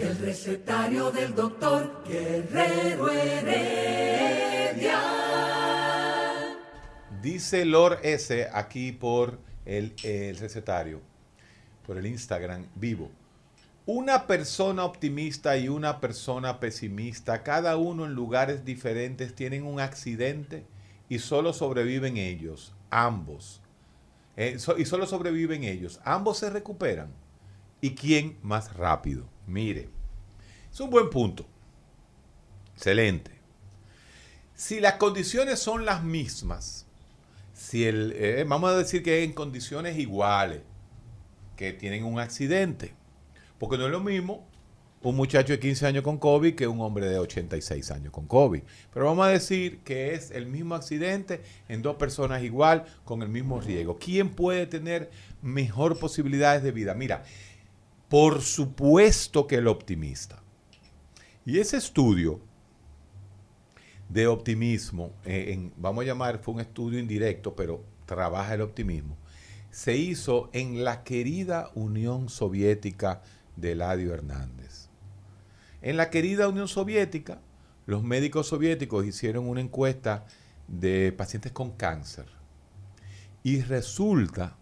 [0.00, 4.98] El recetario del doctor Guerrero Heredia.
[7.20, 11.00] Dice Lord S aquí por el, el recetario
[11.86, 13.10] por el Instagram vivo.
[13.84, 20.64] Una persona optimista y una persona pesimista, cada uno en lugares diferentes, tienen un accidente
[21.08, 23.60] y solo sobreviven ellos, ambos.
[24.36, 26.00] Eh, y solo sobreviven ellos.
[26.04, 27.08] Ambos se recuperan.
[27.80, 29.26] ¿Y quién más rápido?
[29.46, 29.88] Mire,
[30.72, 31.46] es un buen punto.
[32.74, 33.30] Excelente.
[34.54, 36.86] Si las condiciones son las mismas,
[37.54, 40.62] si el, eh, vamos a decir que en condiciones iguales,
[41.60, 42.94] que tienen un accidente.
[43.58, 44.48] Porque no es lo mismo
[45.02, 48.62] un muchacho de 15 años con COVID que un hombre de 86 años con COVID.
[48.94, 53.28] Pero vamos a decir que es el mismo accidente en dos personas igual, con el
[53.28, 53.98] mismo riesgo.
[53.98, 55.10] ¿Quién puede tener
[55.42, 56.94] mejor posibilidades de vida?
[56.94, 57.24] Mira,
[58.10, 60.42] por supuesto que el optimista.
[61.46, 62.40] Y ese estudio
[64.10, 69.16] de optimismo, eh, vamos a llamar, fue un estudio indirecto, pero trabaja el optimismo
[69.70, 73.22] se hizo en la querida Unión Soviética
[73.56, 74.88] de Eladio Hernández.
[75.80, 77.40] En la querida Unión Soviética,
[77.86, 80.26] los médicos soviéticos hicieron una encuesta
[80.68, 82.26] de pacientes con cáncer.
[83.42, 84.56] Y resulta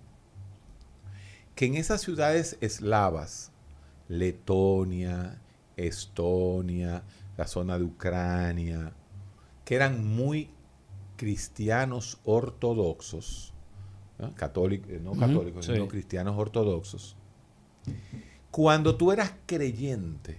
[1.58, 3.50] que en esas ciudades eslavas,
[4.06, 5.42] Letonia,
[5.76, 7.02] Estonia,
[7.36, 8.92] la zona de Ucrania,
[9.64, 10.50] que eran muy
[11.16, 13.52] cristianos ortodoxos,
[14.36, 17.16] católicos, no católicos, sino cristianos ortodoxos.
[18.52, 20.38] Cuando tú eras creyente,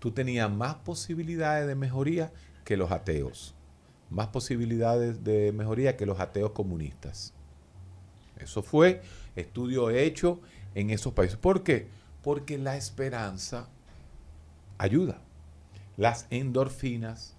[0.00, 2.32] tú tenías más posibilidades de mejoría
[2.64, 3.54] que los ateos,
[4.10, 7.32] más posibilidades de mejoría que los ateos comunistas.
[8.40, 9.00] Eso fue
[9.36, 10.40] estudio hecho
[10.74, 11.36] en esos países.
[11.36, 11.88] ¿Por qué?
[12.22, 13.68] Porque la esperanza
[14.78, 15.18] ayuda.
[15.96, 17.36] Las endorfinas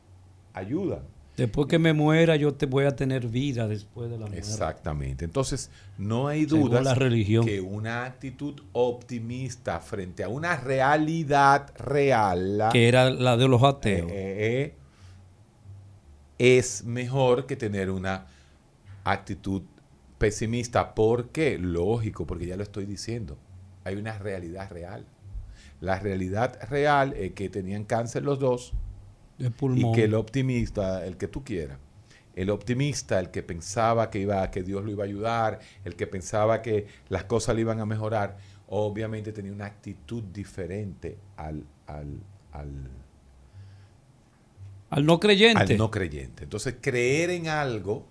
[0.53, 1.01] ayudan.
[1.37, 4.37] Después que me muera, yo te voy a tener vida después de la muerte.
[4.37, 5.25] Exactamente.
[5.25, 6.95] Entonces, no hay duda
[7.43, 14.09] que una actitud optimista frente a una realidad real, que era la de los ateos,
[14.11, 14.75] eh, eh,
[16.37, 18.27] es mejor que tener una
[19.03, 19.63] actitud
[20.17, 20.95] pesimista.
[20.95, 21.57] ¿Por qué?
[21.57, 23.37] Lógico, porque ya lo estoy diciendo.
[23.83, 25.05] Hay una realidad real.
[25.81, 28.73] La realidad real es que tenían cáncer los dos
[29.37, 31.77] y que el optimista, el que tú quieras,
[32.35, 36.07] el optimista, el que pensaba que, iba, que Dios lo iba a ayudar, el que
[36.07, 38.37] pensaba que las cosas le iban a mejorar,
[38.67, 42.19] obviamente tenía una actitud diferente al, al,
[44.89, 45.73] Al no creyente.
[45.73, 46.43] Al no creyente.
[46.43, 48.05] Entonces, creer en algo,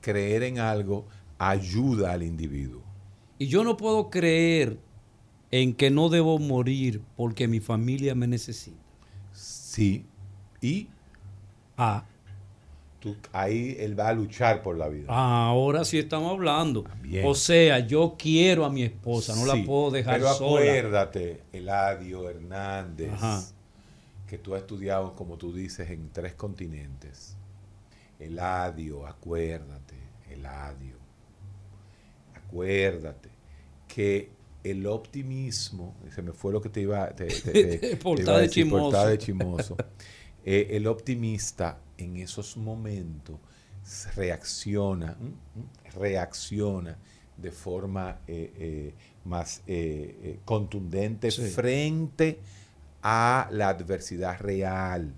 [0.00, 1.06] creer en algo
[1.38, 2.82] ayuda al individuo.
[3.38, 4.78] Y yo no puedo creer
[5.50, 8.76] en que no debo morir porque mi familia me necesita.
[9.32, 10.04] Sí.
[10.60, 10.88] Y
[11.76, 12.04] Ah,
[12.98, 15.06] tú, ahí él va a luchar por la vida.
[15.08, 16.84] ahora sí estamos hablando.
[17.00, 17.24] Bien.
[17.24, 20.60] O sea, yo quiero a mi esposa, no Sí, la puedo dejar Pero sola.
[20.60, 23.44] acuérdate, Eladio Hernández, Ajá.
[24.26, 27.36] que tú has estudiado, como tú dices, en tres continentes.
[28.18, 29.94] Eladio, acuérdate,
[30.30, 30.96] Eladio.
[32.34, 33.28] Acuérdate
[33.86, 34.30] que
[34.64, 38.32] el optimismo, se me fue lo que te iba, te, te- te- te Portada iba
[38.32, 38.82] a de decir, chismoso.
[38.84, 39.76] portada de chismoso.
[40.44, 43.38] Eh, el optimista en esos momentos
[44.16, 45.14] reacciona,
[45.94, 46.96] reacciona
[47.36, 48.94] de forma eh, eh,
[49.24, 51.42] más eh, contundente Sí.
[51.50, 52.38] frente
[53.02, 55.12] a la adversidad real.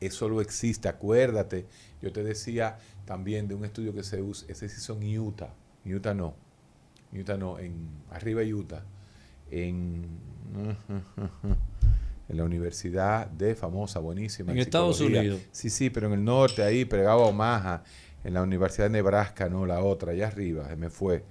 [0.00, 1.66] Eso lo existe, acuérdate.
[2.04, 2.76] Yo te decía
[3.06, 5.54] también de un estudio que se usa, ese se hizo en Utah,
[5.86, 6.34] Utah no,
[7.10, 8.82] Utah no, en arriba Utah,
[9.50, 10.04] en,
[12.28, 14.52] en la universidad de famosa, buenísima.
[14.52, 15.00] En Estados.
[15.00, 15.40] Unidos.
[15.50, 17.84] Sí, sí, pero en el norte, ahí, pegado a Omaha,
[18.22, 21.24] en la Universidad de Nebraska, no, la otra, allá arriba, se me fue.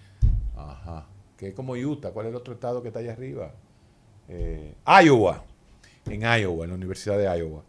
[0.55, 1.05] Ajá.
[1.37, 3.53] Que es como Utah, ¿cuál es el otro estado que está allá arriba?
[4.27, 5.43] Eh, Iowa,
[6.07, 7.63] en Iowa, en la Universidad de Iowa,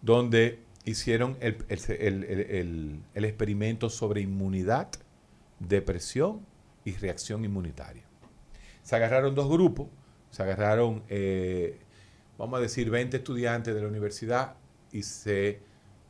[0.00, 4.88] donde hicieron el, experimento sobre inmunidad,
[5.58, 6.44] depresión
[6.84, 8.04] y reacción inmunitaria.
[8.82, 9.88] Se agarraron dos grupos,
[10.30, 11.78] se agarraron, eh,
[12.36, 14.56] vamos a decir, 20 estudiantes de la universidad
[14.92, 15.60] y se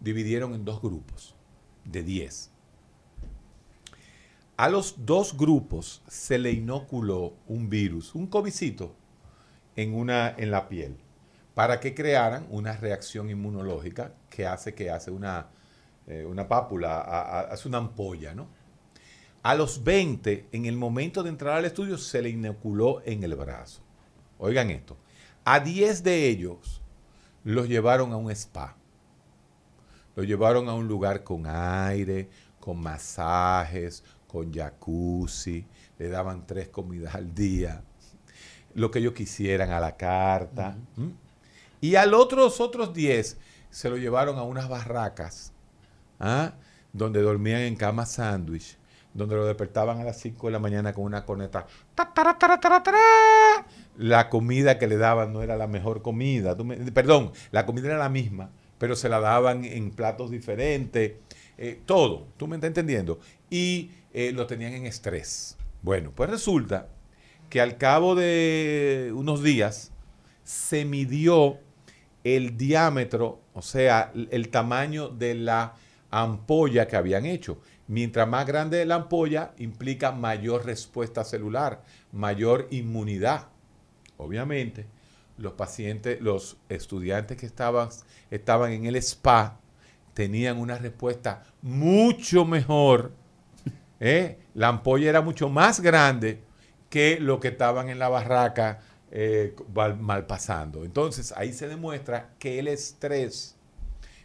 [0.00, 1.34] dividieron en dos grupos
[1.84, 2.50] de 10.
[4.56, 8.94] A los dos grupos se le inoculó un virus, un covicito,
[9.76, 10.96] en, una, en la piel,
[11.54, 15.46] para que crearan una reacción inmunológica que hace que hace una,
[16.06, 18.48] eh, una pápula, a- a- hace una ampolla, ¿no?
[19.42, 23.34] A los 20, en el momento de entrar al estudio, se le inoculó en el
[23.36, 23.82] brazo.
[24.38, 24.96] Oigan esto.
[25.44, 26.80] A 10 de ellos
[27.44, 28.76] los llevaron a un spa.
[30.16, 35.66] Los llevaron a un lugar con aire, con masajes, con jacuzzi.
[35.98, 37.82] Le daban tres comidas al día.
[38.74, 40.76] Lo que ellos quisieran a la carta.
[41.84, 43.36] Y a otros, otros 10
[43.68, 45.52] se lo llevaron a unas barracas
[46.18, 46.54] ¿ah?
[46.94, 48.78] donde dormían en cama sándwich,
[49.12, 51.66] donde lo despertaban a las 5 de la mañana con una corneta.
[53.98, 56.56] La comida que le daban no era la mejor comida.
[56.94, 61.12] Perdón, la comida era la misma, pero se la daban en platos diferentes.
[61.58, 63.18] eh, todo, tú me estás entendiendo.
[63.50, 65.58] Y eh, lo tenían en estrés.
[65.82, 66.88] Bueno, pues resulta
[67.50, 69.92] que al cabo de unos días
[70.44, 71.58] se midió
[72.24, 75.74] el diámetro, o sea, el- tamaño de la
[76.10, 77.60] ampolla que habían hecho.
[77.86, 83.48] Mientras más grande la ampolla, implica mayor respuesta celular, mayor inmunidad.
[84.16, 84.86] Obviamente,
[85.36, 87.88] los pacientes, los estudiantes que estaban,
[88.30, 89.60] estaban en el spa
[90.14, 93.12] tenían una respuesta mucho mejor.
[94.00, 94.38] ¿eh?
[94.54, 96.40] La ampolla era mucho más grande
[96.88, 98.80] que lo que estaban en la barraca
[99.16, 99.54] eh,
[100.00, 100.84] mal, pasando.
[100.84, 103.54] Entonces, ahí se demuestra que el estrés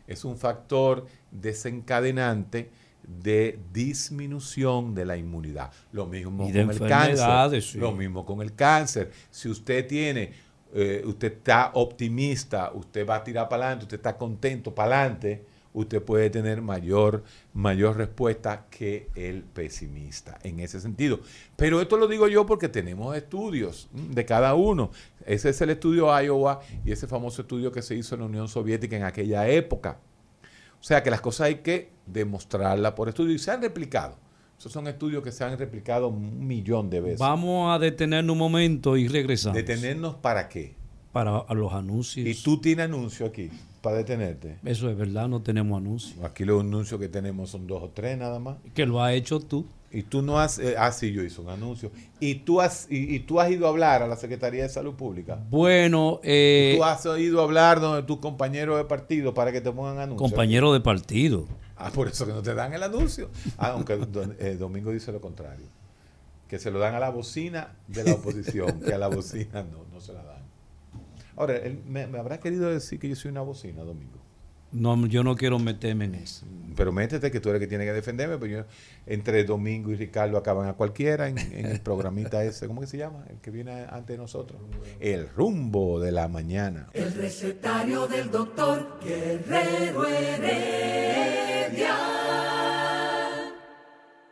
[0.07, 2.71] es un factor desencadenante
[3.03, 5.71] de disminución de la inmunidad.
[5.91, 7.61] Lo mismo Y con el cáncer.
[7.61, 7.77] sí.
[7.77, 9.11] Lo mismo con el cáncer.
[9.29, 10.31] Si usted tiene,
[10.73, 15.45] eh, usted está optimista, usted va a tirar para adelante, usted está contento para adelante,
[15.73, 21.19] usted puede tener mayor, mayor respuesta que el pesimista en ese sentido.
[21.55, 24.91] Pero esto lo digo yo porque tenemos estudios de cada uno.
[25.25, 28.47] Ese es el estudio Iowa y ese famoso estudio que se hizo en la Unión
[28.47, 29.99] Soviética en aquella época.
[30.79, 34.17] O sea que las cosas hay que demostrarlas por estudio y se han replicado.
[34.57, 37.19] Esos son estudios que se han replicado un millón de veces.
[37.19, 39.55] Vamos a detenernos un momento y regresamos.
[39.55, 40.75] ¿Detenernos para qué?
[41.13, 42.27] Para los anuncios.
[42.27, 43.49] Y tú tienes anuncio aquí
[43.81, 44.57] para detenerte.
[44.63, 46.23] Eso es verdad, no tenemos anuncios.
[46.23, 48.57] Aquí los anuncios que tenemos son dos o tres nada más.
[48.73, 49.65] Que lo has hecho tú.
[49.91, 50.59] Y tú no has...
[50.59, 51.91] eh, ah, sí, yo hice un anuncio.
[52.19, 54.93] Y tú has, y, y tú has ido a hablar a la Secretaría de Salud
[54.93, 55.39] Pública.
[55.49, 59.71] Bueno, eh, tú has ido a hablar donde tus compañeros de partido para que te
[59.71, 60.29] pongan anuncios.
[60.29, 61.47] compañero de partido.
[61.75, 63.29] Ah, por eso que no te dan el anuncio.
[63.57, 63.99] Ah, aunque
[64.39, 65.65] eh, Domingo dice lo contrario.
[66.47, 69.85] Que se lo dan a la bocina de la oposición, que a la bocina no,
[69.91, 70.28] no se la dan.
[71.39, 74.19] Ahora, él me, me habrá querido decir que yo soy una bocina, Domingo.
[74.73, 76.45] No, yo no quiero meterme en eso.
[76.75, 78.65] Pero métete que tú eres el que tiene que defenderme, pero yo,
[79.05, 82.97] entre Domingo y Ricardo acaban a cualquiera en, en el programita ese, ¿cómo que se
[82.97, 83.23] llama?
[83.29, 84.59] El que viene antes de nosotros.
[84.99, 86.89] El rumbo de la mañana.
[86.91, 91.95] El recetario del doctor Guerrero Heredia.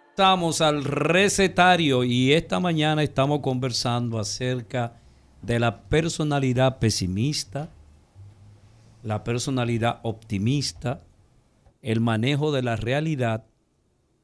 [0.09, 5.06] Estamos al recetario y esta mañana estamos conversando acerca
[5.41, 7.71] de la personalidad pesimista,
[9.03, 11.03] la personalidad optimista,
[11.81, 13.45] el manejo de la realidad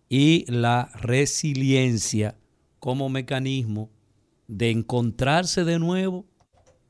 [0.09, 2.37] y la resiliencia
[2.79, 3.89] como mecanismo
[4.47, 6.25] de encontrarse de nuevo,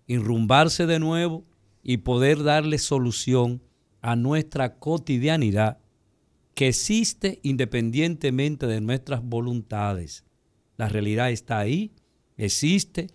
[0.08, 1.46] enrumbarse de nuevo
[1.84, 3.62] y poder darle solución
[4.02, 5.78] a nuestra cotidianidad
[6.56, 10.24] que existe independientemente de nuestras voluntades.
[10.78, 11.92] La realidad está ahí,
[12.38, 13.08] existe.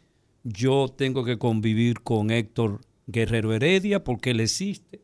[0.51, 5.03] Yo tengo que convivir con Héctor Guerrero Heredia porque él existe.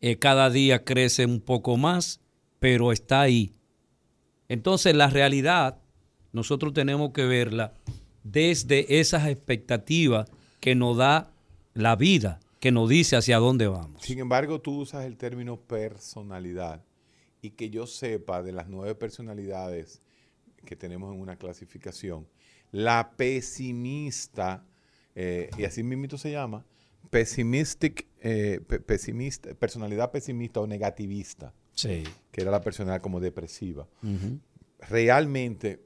[0.00, 2.20] Eh, cada día crece un poco más,
[2.58, 3.52] pero está ahí.
[4.48, 5.78] Entonces la realidad
[6.32, 7.74] nosotros tenemos que verla
[8.22, 11.30] desde esas expectativas que nos da
[11.74, 14.02] la vida, que nos dice hacia dónde vamos.
[14.02, 16.82] Sin embargo, tú usas el término personalidad
[17.42, 20.00] y que yo sepa de las nueve personalidades
[20.64, 22.26] que tenemos en una clasificación,
[22.74, 24.66] la pesimista,
[25.14, 26.66] eh, y así mismo se llama,
[28.20, 32.02] eh, pe- pesimista, personalidad pesimista o negativista, Sí.
[32.32, 33.86] que era la personalidad como depresiva.
[34.80, 35.84] Realmente,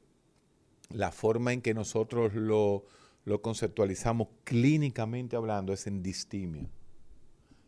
[0.90, 2.86] la forma en que nosotros lo,
[3.26, 6.70] lo conceptualizamos clínicamente hablando es en distimia.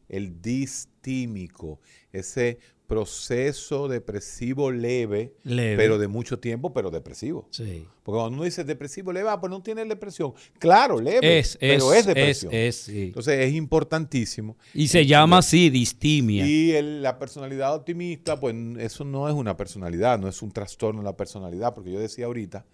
[0.08, 1.78] El distímico,
[2.12, 2.58] ese
[2.90, 5.76] proceso depresivo leve, Leve.
[5.76, 7.46] pero de mucho tiempo, pero depresivo.
[7.50, 7.86] Sí.
[8.02, 10.32] Porque cuando uno dice depresivo leve, ah, pues no tiene depresión.
[10.58, 12.52] Claro, leve, Es, pero es, es, depresión.
[12.52, 13.02] es, es, sí.
[13.04, 14.56] Entonces es importantísimo.
[14.74, 16.44] Y se llama así distimia.
[16.46, 21.00] Y el- la personalidad optimista, pues eso no es una personalidad, no es un trastorno
[21.00, 22.66] de la personalidad, porque yo decía ahorita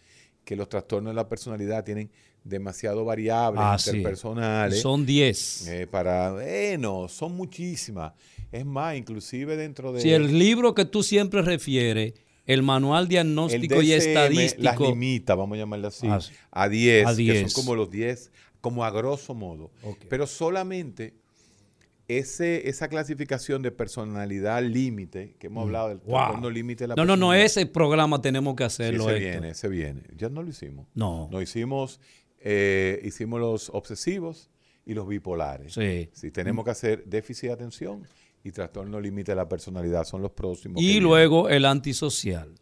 [0.47, 2.09] que los trastornos de la personalidad tienen
[2.45, 3.91] demasiado variables Ah, sí.
[3.91, 4.81] interpersonales.
[4.81, 5.67] Son 10.
[5.67, 8.13] eh, para, bueno, son muchísimas.
[8.53, 10.01] Es más, inclusive dentro de...
[10.01, 12.15] Si el libro que tú siempre refieres,
[12.47, 16.21] el manual el diagnóstico y DSM las estadístico, limita, vamos a llamarle así, Ah,
[16.53, 17.53] a 10, A que 10.
[17.53, 18.31] son como los 10,
[18.61, 19.73] como a grosso modo.
[20.09, 21.15] Pero solamente
[22.09, 26.01] ese, esa clasificación de personalidad límite, que hemos hablado del Mm.
[26.07, 26.15] Wow.
[26.19, 29.05] trastorno límite de la No, no, no, ese programa tenemos que Sí, hacerlo.
[29.11, 29.31] ese Héctor.
[29.33, 30.03] viene, ese viene.
[30.17, 30.87] Ya no lo hicimos.
[30.95, 31.29] No.
[31.33, 32.01] No hicimos,
[32.41, 34.51] eh, hicimos los obsesivos
[34.85, 35.75] y los bipolares.
[35.75, 36.31] Sí.
[36.31, 38.07] tenemos que hacer déficit de atención
[38.45, 40.05] y trastorno límite de la personalidad.
[40.05, 40.81] Son los próximos.
[40.81, 41.03] Y vienen.
[41.03, 42.53] luego el antisocial.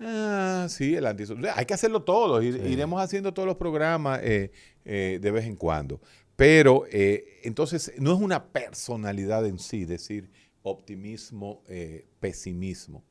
[0.00, 1.52] Ah, sí, el antisocial.
[1.56, 2.42] Hay que hacerlo todo.
[2.42, 4.50] Ir- Iremos haciendo todos los programas eh,
[4.84, 6.00] eh, de vez en cuando.
[6.40, 10.30] Pero eh, entonces no es una personalidad en sí, decir
[10.62, 13.04] optimismo, eh, pesimismo.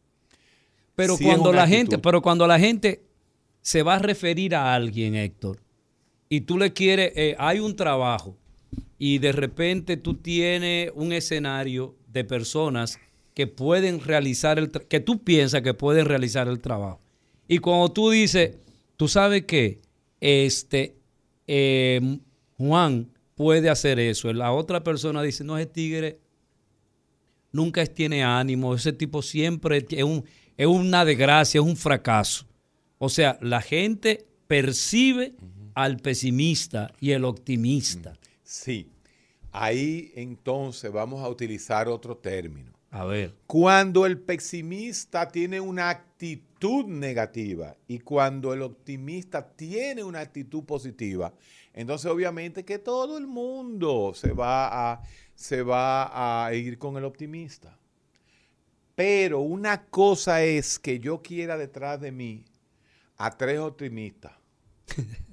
[0.96, 3.04] Pero Sí cuando la gente, pero cuando la gente
[3.62, 5.62] se va a referir a alguien, Héctor,
[6.28, 8.36] y tú le quieres, eh, hay un trabajo
[8.98, 12.98] y de repente tú tienes un escenario de personas
[13.36, 17.00] que pueden realizar el, que tú piensas que pueden realizar el trabajo.
[17.48, 18.58] Y cuando tú dices,
[18.98, 19.82] tú sabes que
[20.20, 20.96] este
[21.46, 22.18] eh,
[22.58, 26.20] Juan puede hacer eso, la otra persona dice, no, ese tigre
[27.54, 30.26] nunca tiene ánimo, ese tipo siempre es, un,
[30.58, 32.46] es una desgracia, es un fracaso.
[32.98, 35.36] O sea, la gente percibe
[35.74, 38.12] al pesimista y el optimista.
[38.44, 38.92] Sí.
[39.54, 42.74] Ahí entonces vamos a utilizar otro término.
[42.92, 43.36] A ver.
[43.48, 51.34] Cuando el pesimista tiene una actitud negativa y cuando el optimista tiene una actitud positiva,
[51.80, 55.02] entonces obviamente que todo el mundo se va a,
[55.34, 57.78] se va a ir con el optimista.
[58.96, 62.44] Pero una cosa es que yo quiera detrás de mí
[63.18, 64.34] a tres optimistas.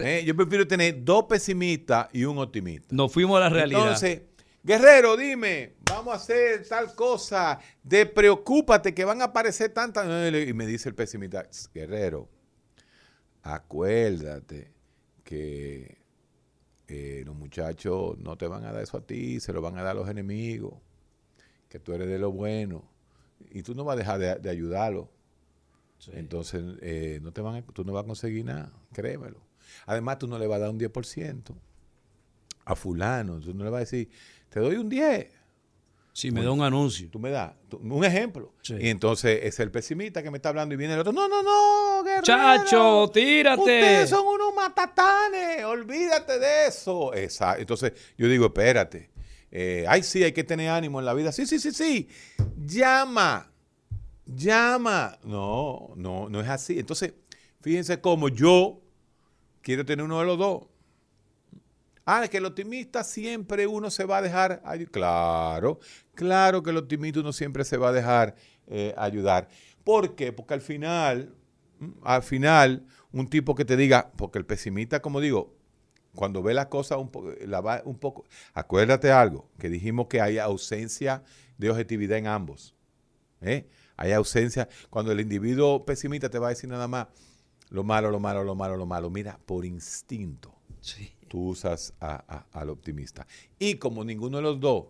[0.00, 2.86] Eh, Yo prefiero tener dos pesimistas y un optimista.
[2.94, 3.80] Nos fuimos a la realidad.
[3.80, 4.22] Entonces,
[4.62, 10.06] Guerrero, dime, vamos a hacer tal cosa, de preocúpate que van a aparecer tantas.
[10.32, 12.28] Y me dice el pesimista, Guerrero,
[13.42, 14.77] acuérdate
[15.28, 15.98] que
[16.88, 19.82] eh, los muchachos no te van a dar eso a ti, se lo van a
[19.82, 20.74] dar a los enemigos,
[21.68, 22.84] que tú eres de lo bueno,
[23.50, 25.10] y tú no vas a dejar de, de ayudarlo.
[26.12, 29.40] Entonces, eh, no te van a- tú no vas a conseguir nada, créemelo.
[29.86, 31.54] Además, tú no le vas a dar un 10%
[32.64, 34.10] a fulano, tú no le vas a decir,
[34.50, 35.28] te doy un 10.
[36.18, 37.08] Si me da un anuncio.
[37.12, 38.52] Tú me das un ejemplo.
[38.60, 38.74] Sí.
[38.80, 41.44] Y entonces es el pesimista que me está hablando y viene el otro, no, no,
[41.44, 42.24] no, guerrero.
[42.24, 43.60] Chacho, tírate.
[43.60, 47.14] Ustedes son unos matatanes, olvídate de eso.
[47.14, 47.60] Exacto.
[47.60, 49.12] Entonces yo digo, espérate,
[49.52, 51.30] eh, ay, sí, hay que tener ánimo en la vida.
[51.30, 52.08] Sí, sí, sí, sí.
[52.66, 53.52] Llama,
[54.26, 55.20] llama.
[55.22, 56.80] No, no, no es así.
[56.80, 57.12] Entonces,
[57.60, 58.80] fíjense cómo yo
[59.62, 60.62] quiero tener uno de los dos.
[62.10, 64.90] Ah, que el optimista siempre uno se va a dejar ayudar.
[64.90, 65.78] Claro,
[66.18, 68.34] claro que el optimista uno siempre se va a dejar
[68.66, 69.48] eh, ayudar.
[69.84, 70.32] ¿Por qué?
[70.32, 71.32] Porque al final,
[71.78, 75.54] mm, al final, un tipo que te diga, porque el pesimista, como digo,
[76.14, 77.10] cuando ve las cosas un,
[77.46, 81.22] la va un poco, acuérdate algo, que dijimos que hay ausencia
[81.56, 82.74] de objetividad en ambos.
[83.40, 83.68] ¿eh?
[83.96, 87.06] Hay ausencia, cuando el individuo pesimista te va a decir nada más
[87.70, 89.08] lo malo, lo malo, lo malo, lo malo.
[89.10, 90.52] Mira, por instinto,
[91.28, 93.26] tú usas a- a- al optimista.
[93.58, 94.86] Y como ninguno de los dos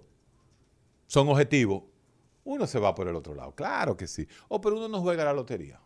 [1.08, 1.82] son objetivos,
[2.44, 3.52] uno se va por el otro lado.
[3.56, 4.28] Claro que sí.
[4.46, 5.80] O pero uno no juega a la lotería.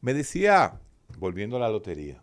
[0.00, 0.80] Me decía,
[1.18, 2.22] volviendo a la lotería,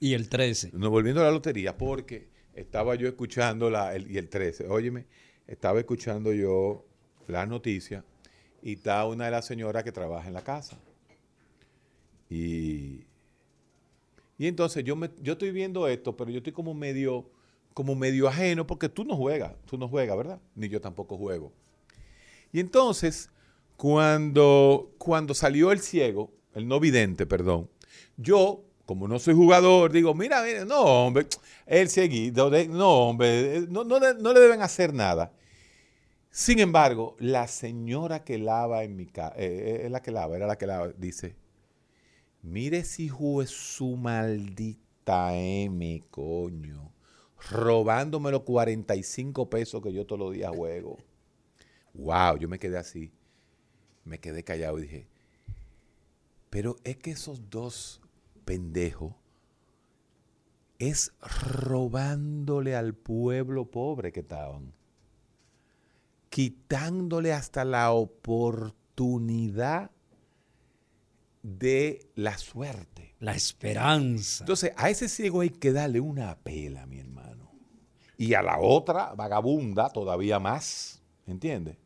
[0.00, 0.72] Y el 13.
[0.74, 5.06] no, volviendo a la lotería, porque estaba yo escuchando la, el, y el 13, óyeme,
[5.46, 6.84] estaba escuchando yo
[7.28, 8.04] la noticia
[8.62, 10.78] y está una de las señoras que trabaja en la casa.
[12.28, 13.06] Y,
[14.38, 17.30] y entonces yo, me, yo estoy viendo esto, pero yo estoy como medio,
[17.76, 20.40] como medio ajeno, porque tú no juegas, tú no juegas, ¿verdad?
[20.54, 21.52] Ni yo tampoco juego.
[22.50, 23.28] Y entonces,
[23.76, 27.68] cuando, cuando salió el ciego, el no vidente, perdón,
[28.16, 31.26] yo, como no soy jugador, digo, mira, mira, no, hombre,
[31.66, 35.34] el cieguito, de- no, hombre, eh, no, no no le deben hacer nada.
[36.30, 40.56] Sin embargo, la señora que lava en mi casa, es la que lava, era la
[40.56, 41.36] que lava, dice,
[42.40, 43.10] mire si
[43.42, 46.95] es su maldita M, coño,
[47.50, 50.98] robándome los 45 pesos que yo todos los días juego.
[51.94, 53.12] Wow, yo me quedé así,
[54.04, 55.08] me quedé callado y dije,
[56.50, 58.00] pero es que esos dos
[58.44, 59.14] pendejos
[60.78, 64.72] es robándole al pueblo pobre que estaban,
[66.28, 69.90] quitándole hasta la oportunidad
[71.46, 73.14] de la suerte.
[73.20, 74.42] La esperanza.
[74.42, 77.52] Entonces, a ese ciego hay que darle una pela, mi hermano.
[78.18, 81.00] Y a la otra, vagabunda, todavía más.
[81.24, 81.76] ¿Entiendes?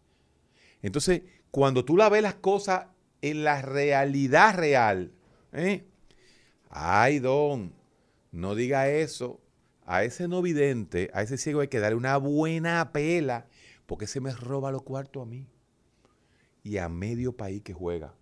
[0.81, 2.87] Entonces, cuando tú la ves las cosas
[3.21, 5.13] en la realidad real,
[5.53, 5.85] ¿eh?
[6.71, 7.75] ay, don,
[8.33, 9.41] no diga eso.
[9.85, 13.47] A ese no vidente, a ese ciego hay que darle una buena pela,
[13.87, 15.47] porque se me roba los cuartos a mí.
[16.63, 18.15] Y a medio país que juega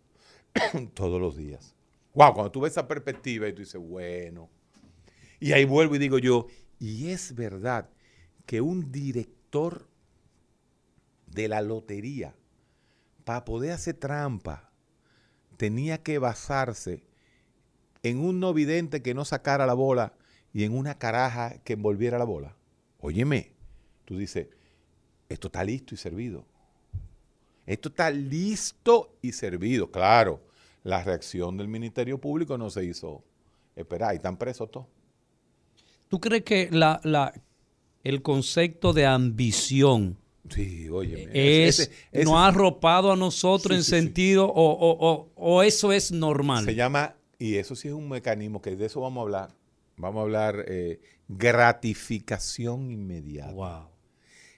[0.95, 1.75] todos los días.
[2.15, 4.51] Wow, cuando tú ves esa perspectiva y tú dices, bueno.
[5.41, 6.47] Y ahí vuelvo y digo yo,
[6.79, 7.89] y es verdad
[8.47, 9.89] que un director
[11.27, 12.35] de la lotería,
[13.25, 14.73] para poder hacer trampa,
[15.57, 17.05] tenía que basarse
[18.03, 20.15] en un no vidente que no sacara la bola
[20.53, 22.57] y en una caraja que envolviera la bola.
[23.01, 23.53] Óyeme,
[24.05, 24.49] tú dices,
[25.29, 26.47] esto está listo y servido.
[27.69, 29.91] Esto está listo y servido.
[29.91, 30.41] Claro,
[30.85, 33.23] la reacción del Ministerio Público no se hizo
[33.77, 34.87] esperar y están presos todos.
[36.09, 37.33] ¿Tú crees que la, la,
[38.03, 40.17] el concepto de ambición
[40.49, 41.31] Sí, óyeme.
[41.35, 43.91] es, ese- ese- nos ha arropado a nosotros Sí, en sí.
[43.91, 46.65] sentido o, o- o- o eso es normal?
[46.65, 49.55] Se llama, y eso sí es un mecanismo que de eso vamos a hablar.
[49.99, 53.53] Vamos a hablar eh, gratificación inmediata.
[53.53, 53.89] Wow.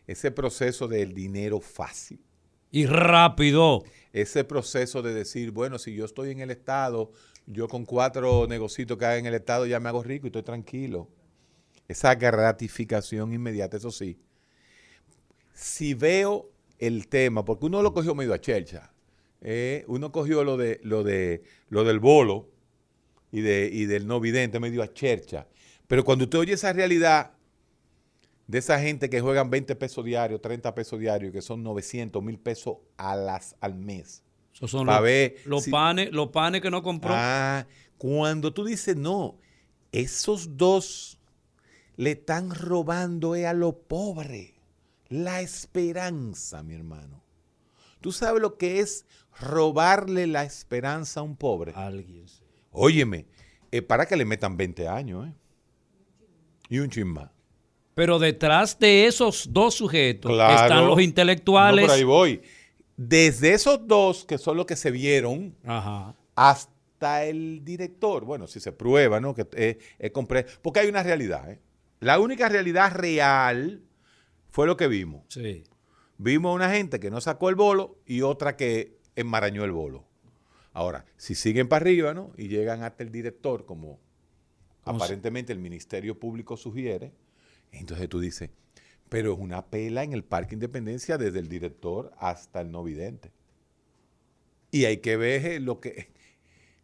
[0.06, 2.20] Ese proceso del dinero fácil.
[2.70, 3.84] Y rápido.
[4.12, 7.12] Ese proceso de decir, bueno, si yo estoy en el Estado,
[7.46, 10.42] yo con cuatro negocios que haga en el Estado ya me hago rico y estoy
[10.42, 11.08] tranquilo.
[11.88, 14.18] Esa gratificación inmediata, eso sí.
[15.52, 18.92] Si veo el tema, porque uno lo cogió medio a chelcha,
[19.40, 22.50] eh, uno cogió lo de lo de lo del bolo
[23.32, 25.46] y de y del no vidente medio a chercha.
[25.86, 27.32] Pero cuando usted oye esa realidad
[28.50, 32.38] de esa gente que juegan 20 pesos diarios, 30 pesos diarios, que son 900 mil
[32.38, 34.24] pesos a las, al mes.
[34.52, 37.12] Esos son los, ver los si- panes, los panes que no compró.
[37.14, 37.66] Ah,
[37.96, 39.38] cuando tú dices, no,
[39.92, 41.18] esos dos
[41.96, 44.52] le están robando eh, a los pobres
[45.08, 47.22] la esperanza, mi hermano.
[48.00, 49.06] ¿Tú sabes lo que es
[49.38, 51.72] robarle la esperanza a un pobre?
[51.76, 52.26] Alguien.
[52.72, 53.26] Óyeme,
[53.70, 55.34] eh, para que le metan 20 años, ¿eh?
[56.68, 57.30] Y un chin más.
[57.94, 60.62] Pero detrás de esos dos sujetos Claro.
[60.62, 61.82] están los intelectuales.
[61.84, 62.42] No, por ahí voy.
[62.96, 65.54] Desde esos dos, que son los que se vieron,
[66.34, 69.34] hasta el director, bueno, si se prueba, ¿no?
[69.34, 71.60] Que es, es compre- Porque hay una realidad, ¿eh?
[72.00, 73.82] La única realidad real
[74.50, 75.24] fue lo que vimos.
[75.28, 75.64] Sí.
[76.18, 80.06] Vimos a una gente que no sacó el bolo y otra que enmarañó el bolo.
[80.72, 82.32] Ahora, si siguen para arriba, ¿no?
[82.36, 83.98] Y llegan hasta el director, como
[84.84, 87.12] aparentemente el Ministerio Público sugiere,
[87.72, 88.50] entonces tú dices,
[89.08, 93.32] Pero es una pela en el Parque Independencia desde el director hasta el no vidente.
[94.70, 96.12] Y hay que ver eh, lo que,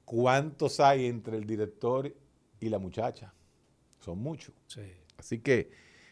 [0.04, 2.12] cuántos hay entre el director
[2.60, 3.32] y la muchacha.
[4.00, 4.54] Son muchos.
[5.18, 5.70] Así que,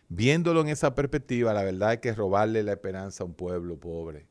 [0.09, 4.27] viéndolo en esa perspectiva, la verdad es que robarle la esperanza a un pueblo pobre,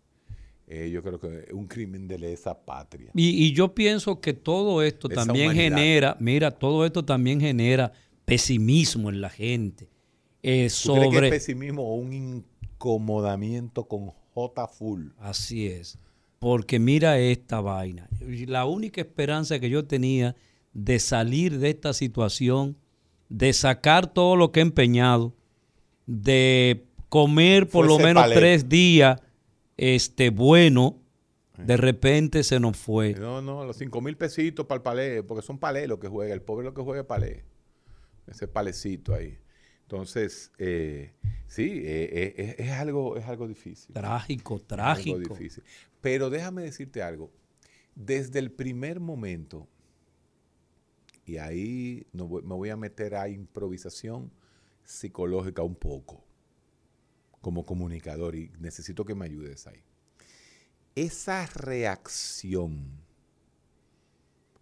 [0.67, 3.11] eh, yo creo que es un crimen de lesa patria.
[3.13, 5.77] Y, y yo pienso que todo esto Esa también humanidad.
[5.77, 7.91] genera, mira, todo esto también genera
[8.25, 9.89] pesimismo en la gente.
[10.43, 15.07] Eh, ¿Tú crees que sobre es pesimismo o un incomodamiento con J full?
[15.17, 15.97] Así es.
[16.39, 18.07] Porque mira esta vaina.
[18.19, 20.35] La única esperanza que yo tenía
[20.73, 22.75] de salir de esta situación,
[23.29, 25.33] de sacar todo lo que he empeñado,
[26.05, 29.21] de comer por lo menos tres días
[29.77, 30.99] este, bueno,
[31.57, 33.13] de repente se nos fue.
[33.13, 36.33] No, no, los 5 mil pesitos para el palé, porque son palé lo que juega,
[36.33, 37.43] el pobre lo que juega es palé.
[38.27, 39.37] Ese palecito ahí.
[39.93, 41.11] Entonces, eh,
[41.45, 43.93] sí, eh, eh, es, es algo, es algo difícil.
[43.93, 45.17] Trágico, trágico.
[45.17, 45.63] algo difícil.
[46.01, 47.29] Pero déjame decirte algo.
[47.93, 49.67] Desde el primer momento,
[51.27, 54.31] y ahí no voy- me voy a meter a improvisación
[54.83, 56.23] psicológica un poco,
[57.39, 59.83] como comunicador, y necesito que me ayudes ahí.
[60.95, 62.83] Esa reacción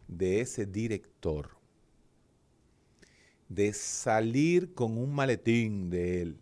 [0.10, 1.61] de ese director
[3.54, 6.40] de salir con un maletín de él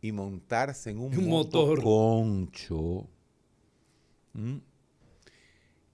[0.00, 1.78] y montarse en un, Un motor.
[1.78, 3.08] motoconcho,
[4.34, 4.60] ¿m?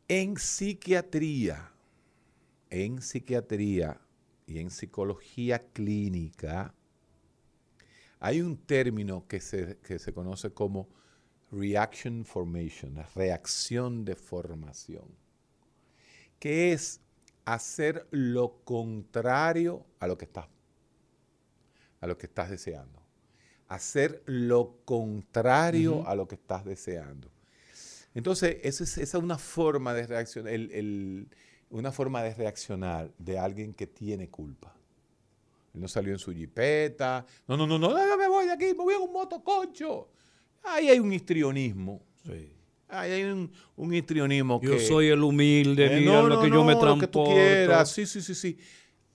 [0.07, 1.73] en psiquiatría,
[2.69, 3.99] en psiquiatría
[4.47, 6.75] y en psicología clínica,
[8.21, 10.89] hay un término que se, que se conoce como
[11.51, 15.07] reaction formation, reacción de formación,
[16.39, 17.01] que es
[17.45, 20.47] hacer lo contrario a lo que estás,
[22.01, 23.03] a lo que estás deseando.
[23.69, 27.31] Hacer lo contrario a lo que estás deseando.
[28.15, 31.29] Entonces, esa es, esa es una forma de reaccionar, el- el-
[31.71, 34.73] una forma de reaccionar de alguien que tiene culpa.
[35.75, 37.27] Él no salió en su jipeta.
[37.49, 40.09] No, no, no, no, no, me voy de aquí, me voy en un motoconcho.
[40.63, 42.01] Ahí hay un histrionismo.
[43.01, 46.51] Ahí hay un, un histrionismo Yo soy el humilde, Eh, mira no, lo no, que
[46.51, 47.33] yo me no, lo que tú transporto.
[47.35, 47.91] quieras.
[47.91, 48.59] Sí, sí, sí, sí.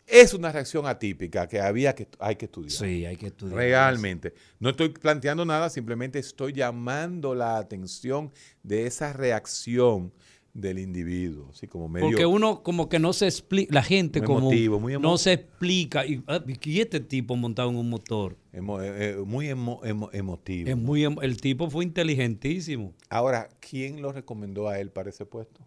[0.06, 2.72] Es una reacción atípica que había que hay que estudiar.
[2.72, 3.58] Sí, hay que estudiar.
[3.58, 4.34] Realmente.
[4.60, 8.32] No estoy planteando nada, simplemente estoy llamando la atención
[8.64, 10.12] de esa reacción
[10.54, 14.26] del individuo, así como medio Porque uno como que no se explica, la gente Muy
[14.28, 16.06] como emotivo, muy no se explica.
[16.06, 18.36] Y, ah, ¿y este tipo montado en un motor?
[18.52, 20.70] emo- eh, eh, muy emo- emo- emotivo.
[20.70, 22.94] Es muy, el tipo fue inteligentísimo.
[23.10, 25.62] Ahora, ¿quién lo recomendó a él para ese puesto?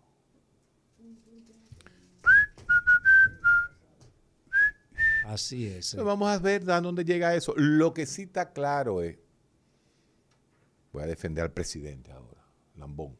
[5.25, 5.95] Así es.
[5.95, 7.55] Vamos a ver a dónde llega eso.
[7.57, 9.17] Lo que sí está claro es,
[10.93, 12.43] voy a defender al presidente ahora,
[12.77, 13.17] Lambón.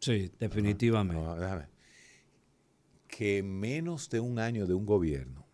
[0.00, 1.22] Sí, definitivamente.
[1.22, 1.66] No, déjame.
[3.08, 5.46] Que menos de un año de un gobierno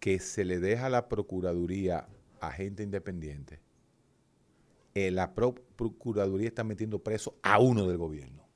[0.00, 2.08] que se le deja la Procuraduría
[2.40, 3.60] a gente independiente,
[4.94, 8.46] eh, la pro- Procuraduría está metiendo preso a uno del gobierno.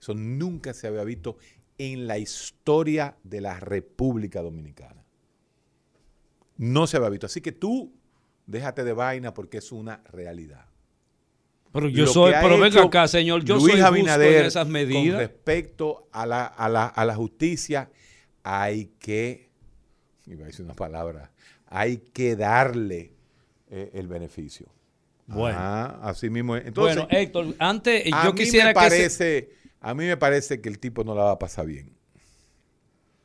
[0.00, 1.36] Eso nunca se había visto
[1.78, 5.04] en la historia de la República Dominicana.
[6.58, 7.26] No se había visto.
[7.26, 7.92] Así que tú
[8.46, 10.66] déjate de vaina porque es una realidad.
[11.76, 14.64] Pero yo Lo soy, pero venga acá, señor, yo Luis soy justo Abinader en esas
[14.64, 15.18] Con medidas.
[15.18, 17.90] respecto a la, a la- a la justicia,
[18.42, 19.50] hay que,
[20.26, 21.32] iba a decir una palabra,
[21.66, 23.12] hay que darle
[23.68, 24.66] eh, el beneficio.
[25.26, 25.58] Bueno.
[25.58, 26.56] Ajá, así mismo.
[26.56, 26.66] es.
[26.66, 29.50] Entonces, bueno, Héctor, antes yo quisiera que se-
[29.80, 31.94] a mí me parece que el tipo no la va a pasar bien.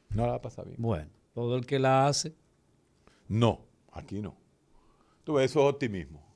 [0.09, 0.75] No la va a pasar bien.
[0.79, 2.33] Bueno, todo el que la hace.
[3.27, 4.35] No, aquí no.
[5.23, 6.30] Tú ves, eso es optimismo.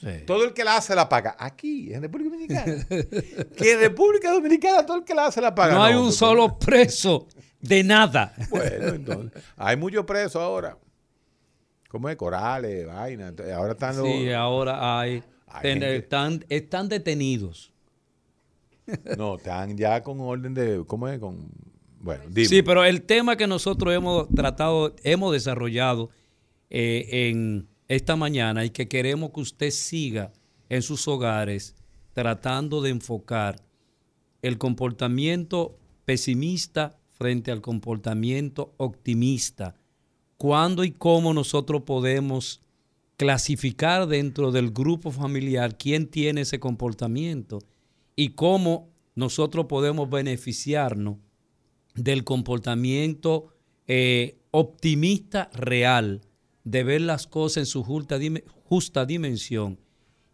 [0.00, 0.24] Sí.
[0.26, 1.34] Todo el que la hace la paga.
[1.38, 2.86] Aquí, en República Dominicana.
[3.56, 5.74] que en República Dominicana todo el que la hace la paga.
[5.74, 7.26] No hay un solo preso
[7.60, 8.34] de nada.
[8.50, 9.42] Bueno, entonces.
[9.56, 10.76] Hay muchos presos ahora.
[11.88, 13.32] Como de corales, vaina.
[13.54, 14.06] Ahora están los.
[14.06, 15.22] Sí, ahora hay.
[15.46, 17.72] Hay ten- gente- están, están detenidos.
[19.16, 20.84] No, están ya con orden de.
[20.86, 21.18] ¿Cómo es?
[21.18, 21.48] Con.
[22.00, 22.48] Bueno, dime.
[22.48, 26.10] Sí, pero el tema que nosotros hemos tratado, hemos desarrollado
[26.68, 30.32] eh, en esta mañana y que queremos que usted siga
[30.68, 31.74] en sus hogares
[32.12, 33.60] tratando de enfocar
[34.42, 39.74] el comportamiento pesimista frente al comportamiento optimista.
[40.36, 42.60] ¿Cuándo y cómo nosotros podemos
[43.16, 47.60] clasificar dentro del grupo familiar quién tiene ese comportamiento
[48.16, 51.16] y cómo nosotros podemos beneficiarnos
[51.94, 53.48] del comportamiento
[53.86, 56.22] eh, optimista real
[56.64, 59.78] de ver las cosas en su justa, dime- justa dimensión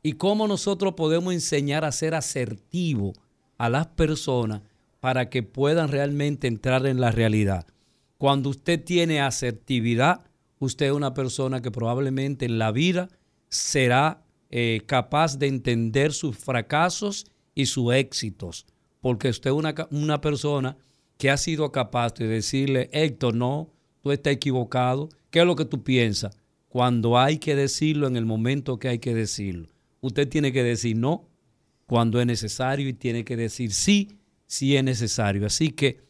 [0.02, 3.12] y cómo nosotros podemos enseñar a ser asertivo
[3.58, 4.62] a las personas
[5.00, 7.66] para que puedan realmente entrar en la realidad.
[8.16, 10.22] Cuando usted tiene asertividad,
[10.58, 13.08] usted es una persona que probablemente en la vida
[13.48, 18.66] será eh, capaz de entender sus fracasos y sus éxitos,
[19.00, 20.76] porque usted es una, una persona
[21.18, 23.70] que ha sido capaz de decirle, Héctor, no,
[24.02, 26.36] tú estás equivocado, ¿qué es lo que tú piensas?
[26.68, 29.68] Cuando hay que decirlo en el momento que hay que decirlo.
[30.00, 31.28] Usted tiene que decir no
[31.86, 34.08] cuando es necesario y tiene que decir sí
[34.46, 35.46] si es necesario.
[35.46, 36.00] Así que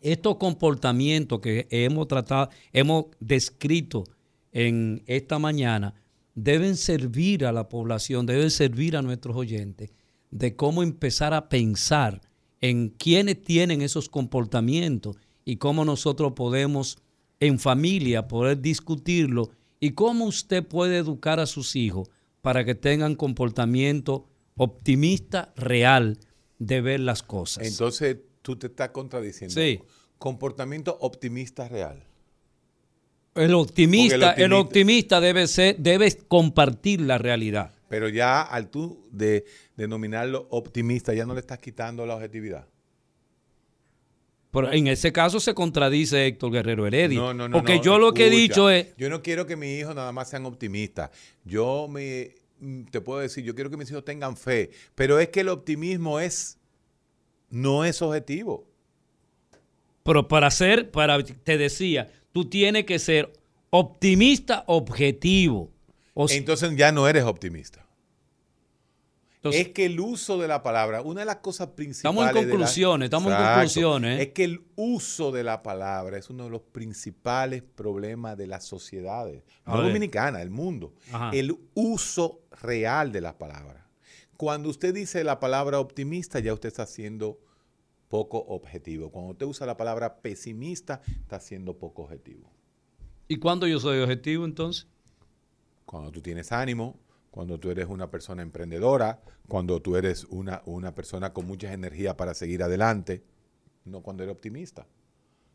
[0.00, 4.04] estos comportamientos que hemos tratado, hemos descrito
[4.52, 5.94] en esta mañana,
[6.34, 9.90] deben servir a la población, deben servir a nuestros oyentes
[10.30, 12.20] de cómo empezar a pensar
[12.60, 16.98] en quiénes tienen esos comportamientos y cómo nosotros podemos
[17.40, 19.50] en familia poder discutirlo
[19.80, 22.08] y cómo usted puede educar a sus hijos
[22.42, 24.26] para que tengan comportamiento
[24.56, 26.18] optimista real
[26.58, 27.66] de ver las cosas.
[27.66, 29.54] Entonces tú te estás contradiciendo.
[29.54, 29.80] Sí.
[30.18, 32.04] Comportamiento optimista real.
[33.34, 37.72] El optimista, el el optimista- optimista debe ser, debe compartir la realidad.
[37.88, 39.44] Pero ya al tú de
[39.76, 42.66] denominarlo optimista, ya no le estás quitando la objetividad.
[44.50, 47.18] Pero en ese caso se contradice Héctor Guerrero Heredia.
[47.18, 47.56] No, no, no.
[47.56, 50.28] porque yo lo que he dicho es, Yo no quiero que mis hijos nada más
[50.28, 51.10] sean optimistas.
[51.44, 54.70] Yo me mm, te puedo decir, yo quiero que mis hijos tengan fe.
[54.94, 56.58] Pero es que el optimismo es
[57.50, 58.64] no es objetivo.
[60.02, 63.32] pero para ser, para, te decía, tú tienes que ser
[63.70, 65.70] optimista objetivo.
[66.14, 67.86] O sea, Entonces ya no eres optimista.
[69.40, 71.98] Entonces- es que el uso de la palabra, una de las cosas principales.
[72.14, 74.20] Estamos en la- conclusiones, estamos en conclusiones.
[74.20, 78.64] Es que el uso de la palabra es uno de los principales problemas de las
[78.66, 79.86] sociedades, A no ver.
[79.88, 80.92] dominicana, el mundo.
[81.10, 81.30] Ajá.
[81.32, 83.88] El uso real de la palabra.
[84.36, 87.38] Cuando usted dice la palabra optimista, ya usted está siendo
[88.08, 89.10] poco objetivo.
[89.10, 92.50] Cuando usted usa la palabra pesimista, está siendo poco objetivo.
[93.28, 94.86] ¿Y cuándo yo soy objetivo entonces?
[95.86, 96.96] cuando tú tienes ánimo,
[97.30, 102.16] cuando tú eres una persona emprendedora, cuando tú eres una, una persona con mucha energía
[102.16, 103.22] para seguir adelante,
[103.84, 104.86] no cuando eres optimista.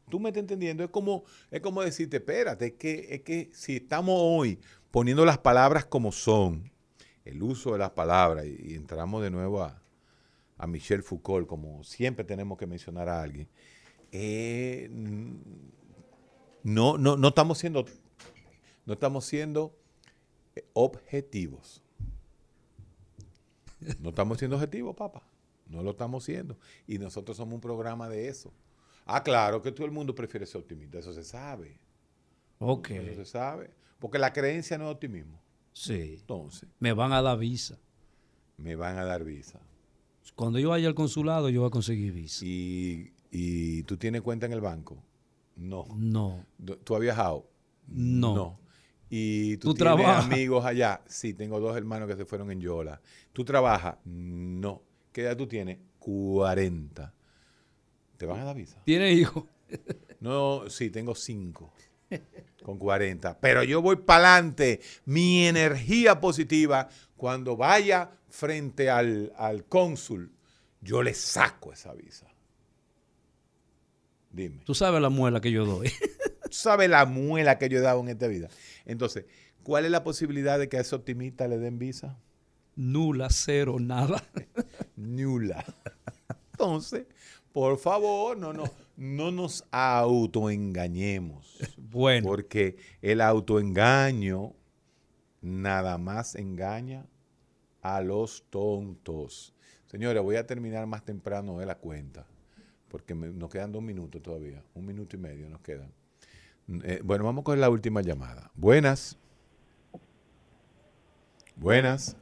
[0.09, 3.77] Tú me estás entendiendo, es como, es como decirte, espérate, es que, es que si
[3.77, 4.59] estamos hoy
[4.91, 6.71] poniendo las palabras como son,
[7.25, 9.81] el uso de las palabras, y, entramos de nuevo a,
[10.57, 13.49] a Michel Foucault, como siempre tenemos que mencionar a alguien,
[14.11, 14.87] eh,
[16.63, 17.85] no, no, no estamos siendo,
[18.85, 19.75] no estamos siendo
[20.73, 21.81] objetivos.
[23.99, 25.21] No estamos siendo objetivos, papá.
[25.67, 26.57] No lo estamos siendo.
[26.87, 28.53] Y nosotros somos un programa de eso.
[29.05, 30.97] Ah, claro que todo el mundo prefiere ser optimista.
[30.99, 31.77] Eso se sabe.
[32.59, 32.91] Ok.
[32.91, 33.71] Eso se sabe.
[33.99, 35.39] Porque la creencia no es optimismo.
[35.73, 36.15] Sí.
[36.19, 37.77] Entonces, Me van a dar visa.
[38.57, 39.59] me van a dar visa.
[40.35, 42.43] Cuando yo vaya al consulado, yo voy a conseguir visa.
[42.45, 44.97] Y, y tú tienes cuenta en el banco.
[45.55, 45.85] No.
[45.95, 46.45] No.
[46.83, 47.47] ¿Tú has viajado?
[47.87, 48.59] No.
[49.09, 50.25] ¿Y tú, ¿Tú tienes trabajas?
[50.25, 51.01] amigos allá?
[51.07, 53.01] Sí, tengo dos hermanos que se fueron en Yola.
[53.33, 53.97] ¿Tú trabajas?
[54.05, 54.81] No.
[55.11, 55.77] ¿Qué edad tú tienes?
[55.99, 57.13] 40.
[58.17, 58.81] ¿Te van a dar visa?
[58.85, 59.47] ¿Tiene hijo?
[60.21, 61.71] No, sí, tengo cinco.
[62.63, 63.39] Con 40.
[63.41, 64.79] Pero yo voy para adelante.
[65.03, 70.31] Mi energía positiva, cuando vaya frente al, al cónsul,
[70.81, 72.27] yo le saco esa visa.
[74.31, 74.63] Dime.
[74.65, 75.91] Tú sabes la muela que yo doy.
[76.45, 78.49] Tú sabes la muela que yo he dado en esta vida.
[78.85, 79.25] Entonces,
[79.63, 82.17] ¿cuál es la posibilidad de que a ese optimista le den visa?
[82.75, 84.23] Nula, cero, nada.
[84.95, 85.63] Nula.
[86.51, 87.05] Entonces,
[87.51, 88.65] por favor, no, no,
[88.97, 91.57] no nos autoengañemos.
[91.77, 92.27] Bueno.
[92.27, 94.53] Porque el autoengaño
[95.41, 97.05] nada más engaña
[97.81, 99.53] a los tontos.
[99.87, 102.25] Señores, voy a terminar más temprano de la cuenta,
[102.89, 105.91] porque me- nos quedan dos minutos todavía, un minuto y medio nos quedan.
[106.83, 108.49] Eh, bueno, vamos con la última llamada.
[108.55, 109.19] Buenas.
[111.55, 112.17] Buenas.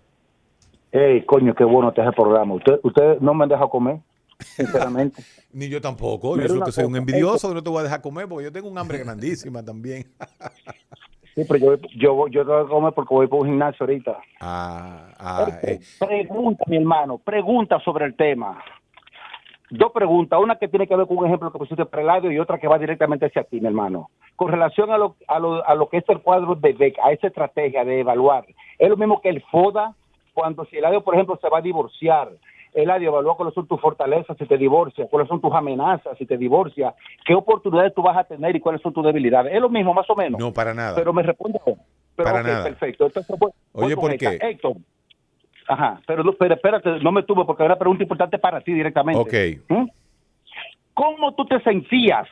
[0.91, 2.53] Ey, coño, qué bueno está ese programa.
[2.55, 3.99] Usted, usted no me deja comer,
[4.39, 5.23] sinceramente.
[5.51, 6.37] Ni yo tampoco.
[6.37, 8.51] Yo una que soy un envidioso que no te voy a dejar comer porque yo
[8.51, 10.05] tengo un hambre grandísima también.
[11.33, 14.19] Sí, pero yo, yo, yo tengo que comer porque voy por un gimnasio ahorita.
[14.39, 18.63] Ah, ah, eh, Pregunta, mi hermano, pregunta sobre el tema.
[19.75, 22.37] Dos preguntas, una que tiene que ver con un ejemplo que pusiste para Eladio y
[22.37, 24.11] otra que va directamente hacia ti, mi hermano.
[24.35, 27.11] Con relación a lo, a lo, a lo que es el cuadro de Beck, a
[27.11, 28.45] esa estrategia de evaluar,
[28.77, 29.95] es lo mismo que el FODA
[30.33, 32.29] cuando si Eladio, por ejemplo, se va a divorciar.
[32.75, 36.37] Eladio, evalúa cuáles son tus fortalezas si te divorcias, cuáles son tus amenazas si te
[36.37, 36.93] divorcias,
[37.25, 39.53] qué oportunidades tú vas a tener y cuáles son tus debilidades.
[39.53, 40.39] Es lo mismo, más o menos.
[40.39, 40.95] No, para nada.
[40.95, 41.59] Pero me responde.
[41.63, 41.77] Pero,
[42.15, 42.63] Para nada.
[42.63, 43.05] Perfecto.
[43.07, 44.37] Entonces, voy- voy Oye, con ¿por qué?
[44.39, 44.73] Héctor.
[45.73, 48.73] Ajá, pero, no- pero espérate, no me tuve porque hay una pregunta importante para ti
[48.73, 49.19] directamente.
[49.19, 49.61] Ok.
[49.69, 49.87] ¿Mm?
[50.93, 52.27] ¿Cómo tú te sentías,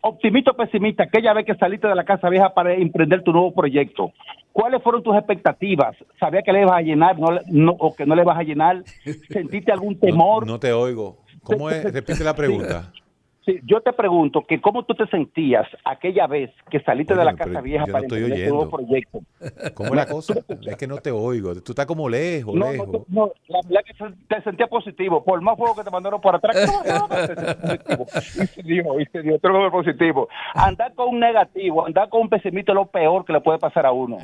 [0.00, 3.54] optimista o pesimista, aquella vez que saliste de la casa vieja para emprender tu nuevo
[3.54, 4.12] proyecto?
[4.52, 5.96] ¿Cuáles fueron tus expectativas?
[6.18, 8.42] ¿Sabías que le ibas a llenar no, le- no- o que no le vas a
[8.42, 8.82] llenar?
[9.30, 10.46] ¿Sentiste algún temor?
[10.46, 11.18] No te oigo.
[11.44, 11.84] ¿Cómo es?
[11.92, 12.90] Repite la pregunta.
[13.03, 13.03] Sí,
[13.64, 17.60] yo te pregunto que cómo tú te sentías aquella vez que saliste de la casa
[17.60, 18.86] vieja para no estoy emprender tu nuevo oyendo.
[18.86, 19.20] proyecto.
[19.74, 20.34] ¿Cómo es la cosa?
[20.66, 21.54] Es que no te oigo.
[21.62, 22.88] Tú estás como lejos, No, lejos.
[22.88, 23.94] no, no, la verdad que
[24.34, 25.22] te sentía positivo.
[25.24, 27.04] Por más fuego que te mandaron por atrás, sentías.
[28.34, 30.28] Y se dio, y se dio, otro positivo.
[30.54, 33.86] Andar con un negativo, andar con un pesimista es lo peor que le puede pasar
[33.86, 34.18] a uno.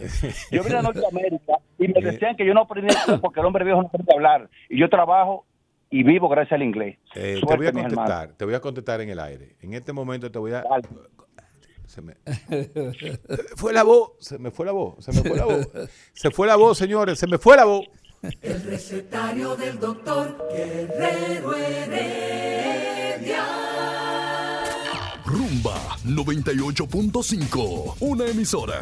[0.50, 3.82] Yo vine a Norteamérica y me decían que yo no aprendí porque el hombre viejo
[3.82, 4.48] no aprende a hablar.
[4.68, 5.44] Y yo trabajo
[5.90, 6.98] y vivo gracias al inglés.
[7.14, 9.56] Eh, te voy a contestar, te voy a contestar en el aire.
[9.60, 10.62] En este momento te voy a.
[11.86, 12.14] Se me...
[13.56, 15.68] fue la voz, se me fue la voz, se me fue la voz.
[16.12, 17.86] Se fue la voz, señores, se me fue la voz.
[18.40, 23.44] El recetario del doctor Guerrero Heredia.
[25.24, 28.74] Rumba 98.5, una emisora